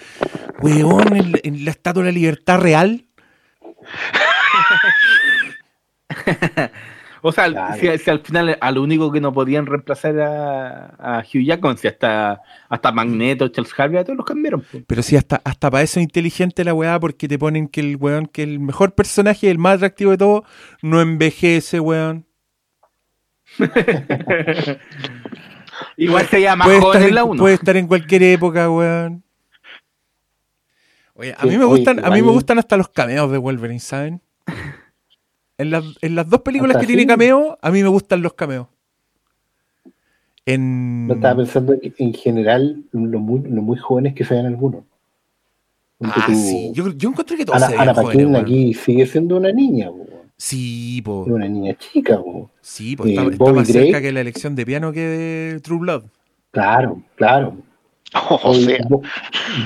[0.62, 3.06] weón en la estatua de la libertad real?
[7.28, 11.78] O sea, si, al final a lo único que no podían reemplazar a, Hugh Jackman,
[11.78, 14.64] si hasta, hasta Magneto, Charles Harvey, todos los cambiaron.
[14.88, 17.98] Pero si hasta, hasta para eso es inteligente la weá, porque te ponen que el
[17.98, 20.46] weón, que el mejor personaje, el más atractivo de todo,
[20.82, 22.26] no envejece, weón.
[25.98, 27.40] Igual se llama puede joven en la 1.
[27.42, 29.22] Puede estar en cualquier época, weón.
[31.14, 34.22] Oye, a mí me gustan, a mí me gustan hasta los cameos de Wolverine, ¿saben?
[35.58, 35.72] En,
[36.16, 38.68] las dos películas que tiene cameo, a mí me gustan los cameos.
[40.46, 41.08] En...
[41.08, 44.84] No estaba pensando en general lo muy, muy jóvenes que sean algunos.
[46.02, 46.72] Ah, sí.
[46.74, 49.90] Yo, yo encontré que todos Ana, Ana Paquín aquí sigue siendo una niña.
[50.38, 51.24] Sí, po.
[51.24, 52.18] Una niña chica.
[52.18, 52.52] Po.
[52.62, 56.04] Sí, pues está, más cerca que la elección de piano que de True Blood.
[56.52, 57.58] Claro, claro.
[58.44, 58.78] o sea.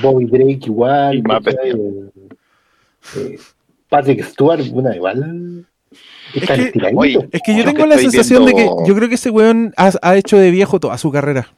[0.00, 1.18] Bobby Drake igual.
[1.18, 2.10] Eh,
[3.16, 3.38] eh,
[3.90, 5.66] Patrick Stewart, una igual
[6.34, 10.38] es que, yo tengo la sensación de que yo creo que ese weón ha, hecho
[10.38, 11.48] de viejo toda su carrera.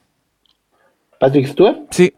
[1.19, 1.79] ¿Patrick Stewart?
[1.91, 2.13] Sí.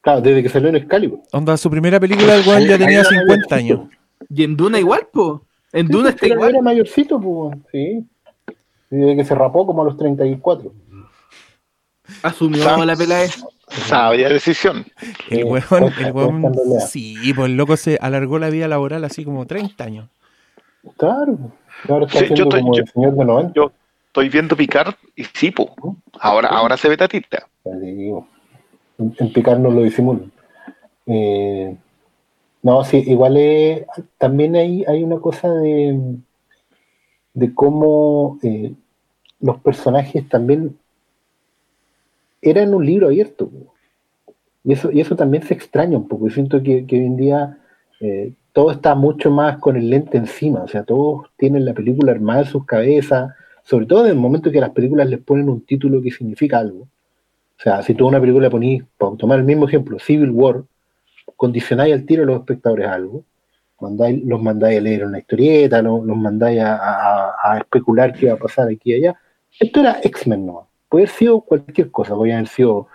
[0.00, 1.20] Claro, desde que salió en Excalibur.
[1.32, 3.80] Onda, su primera película el weón ya tenía 50 años.
[4.28, 5.44] Y en Duna igual, po.
[5.72, 6.50] En Duna está igual.
[6.50, 7.52] Era mayorcito, po.
[7.70, 8.04] Sí.
[8.88, 10.72] Desde que se rapó como a los 34.
[12.22, 13.46] Asumió la pela esa.
[13.68, 14.84] Sabia decisión.
[15.28, 16.52] El weón, el weón,
[16.88, 20.08] sí, pues el loco se alargó la vida laboral así como 30 años.
[20.96, 21.52] Claro
[21.88, 22.28] yo, estoy,
[23.54, 23.72] yo,
[24.06, 25.54] estoy viendo Picard y sí,
[26.20, 27.46] ahora, ahora se ve tatita.
[27.64, 30.30] En Picard no lo disimulan.
[31.06, 31.76] Eh,
[32.62, 33.86] no, sí, igual es,
[34.18, 35.98] también hay, hay una cosa de,
[37.34, 38.74] de cómo eh,
[39.40, 40.78] los personajes también
[42.42, 43.50] eran un libro abierto.
[44.62, 46.28] Y eso, y eso también se extraña un poco.
[46.28, 47.58] Yo siento que, hoy en día
[48.00, 52.12] eh, todo está mucho más con el lente encima, o sea, todos tienen la película
[52.12, 55.64] armada en sus cabezas, sobre todo en el momento que las películas les ponen un
[55.64, 56.82] título que significa algo.
[56.82, 60.64] O sea, si tú una película ponís, para tomar el mismo ejemplo, Civil War,
[61.36, 63.24] condicionáis al tiro a los espectadores algo,
[63.80, 68.68] mandáis, los mandáis a leer una historieta, los, mandáis a, especular qué va a pasar
[68.68, 69.16] aquí y allá.
[69.58, 72.88] Esto era X-Men no, puede haber sido cualquier cosa, podría haber sido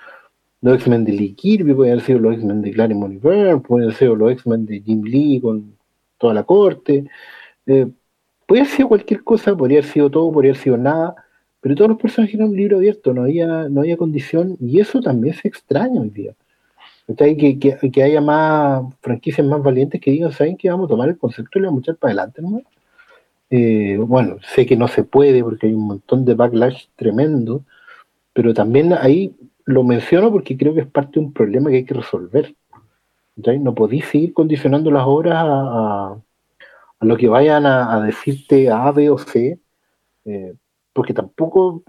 [0.61, 3.98] los X-Men de Lee Kirby, pueden haber sido los X-Men de Claremont Byrne, pueden haber
[3.98, 5.76] sido los X-Men de Jim Lee con
[6.18, 7.06] toda la corte.
[7.65, 7.88] Eh,
[8.45, 11.15] podría haber sido cualquier cosa, podría haber sido todo, podría haber sido nada,
[11.61, 15.02] pero todos los personajes eran un libro abierto, no había, no había condición, y eso
[15.02, 16.34] también se extraña hoy día.
[17.18, 21.10] Que, que, que, haya más franquicias más valientes que digan, ¿saben que vamos a tomar
[21.10, 22.64] el concepto y le vamos a echar para adelante nomás?
[23.52, 27.64] Eh, bueno, sé que no se puede porque hay un montón de backlash tremendo,
[28.34, 31.85] pero también ahí lo menciono porque creo que es parte de un problema que hay
[31.85, 32.55] que resolver.
[33.35, 36.17] No podéis seguir condicionando las obras a,
[37.01, 39.59] lo que vayan a, decirte A, B o C,
[40.25, 40.53] eh,
[40.93, 41.83] porque tampoco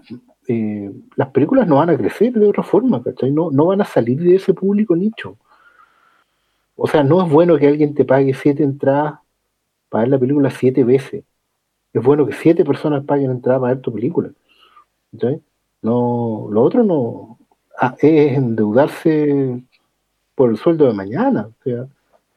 [0.47, 3.01] eh, las películas no van a crecer de otra forma,
[3.31, 5.37] No, no van a salir de ese público nicho.
[6.75, 9.19] O sea, no es bueno que alguien te pague siete entradas
[9.89, 11.23] para ver la película siete veces.
[11.93, 14.31] Es bueno que siete personas paguen entradas para ver tu película.
[15.81, 17.36] No, lo otro no,
[17.99, 19.63] es endeudarse
[20.35, 21.49] por el sueldo de mañana.
[21.59, 21.87] O sea,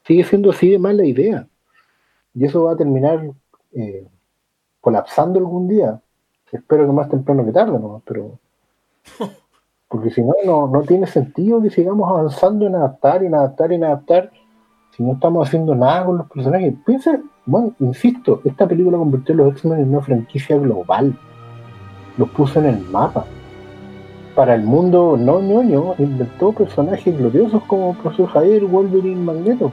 [0.05, 1.47] sigue siendo así de mala idea.
[2.35, 3.31] Y eso va a terminar
[3.73, 4.07] eh,
[4.81, 6.01] colapsando algún día.
[6.53, 8.03] Espero que más temprano que tarde, ¿no?
[8.05, 8.39] Pero.
[9.89, 14.31] Porque si no, no, tiene sentido que sigamos avanzando en adaptar, en adaptar, en adaptar,
[14.97, 16.75] si no estamos haciendo nada con los personajes.
[16.87, 21.19] Piensa, bueno, insisto, esta película convirtió a los X-Men en una franquicia global.
[22.17, 23.27] Los puso en el mapa
[24.35, 29.73] para el mundo no ñoño, inventó personajes gloriosos como Profesor Javier, Wolverine, Magneto.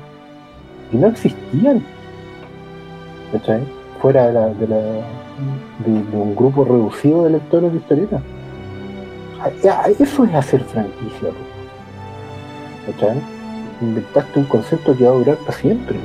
[0.91, 1.83] Y no existían.
[3.31, 3.61] ¿Cachai?
[4.01, 8.21] Fuera de, la, de, la, de, un grupo reducido de lectores de historietas.
[9.99, 11.29] Eso es hacer franquicia.
[12.85, 13.17] ¿Cachai?
[13.81, 15.99] Inventaste un concepto que va a durar para siempre.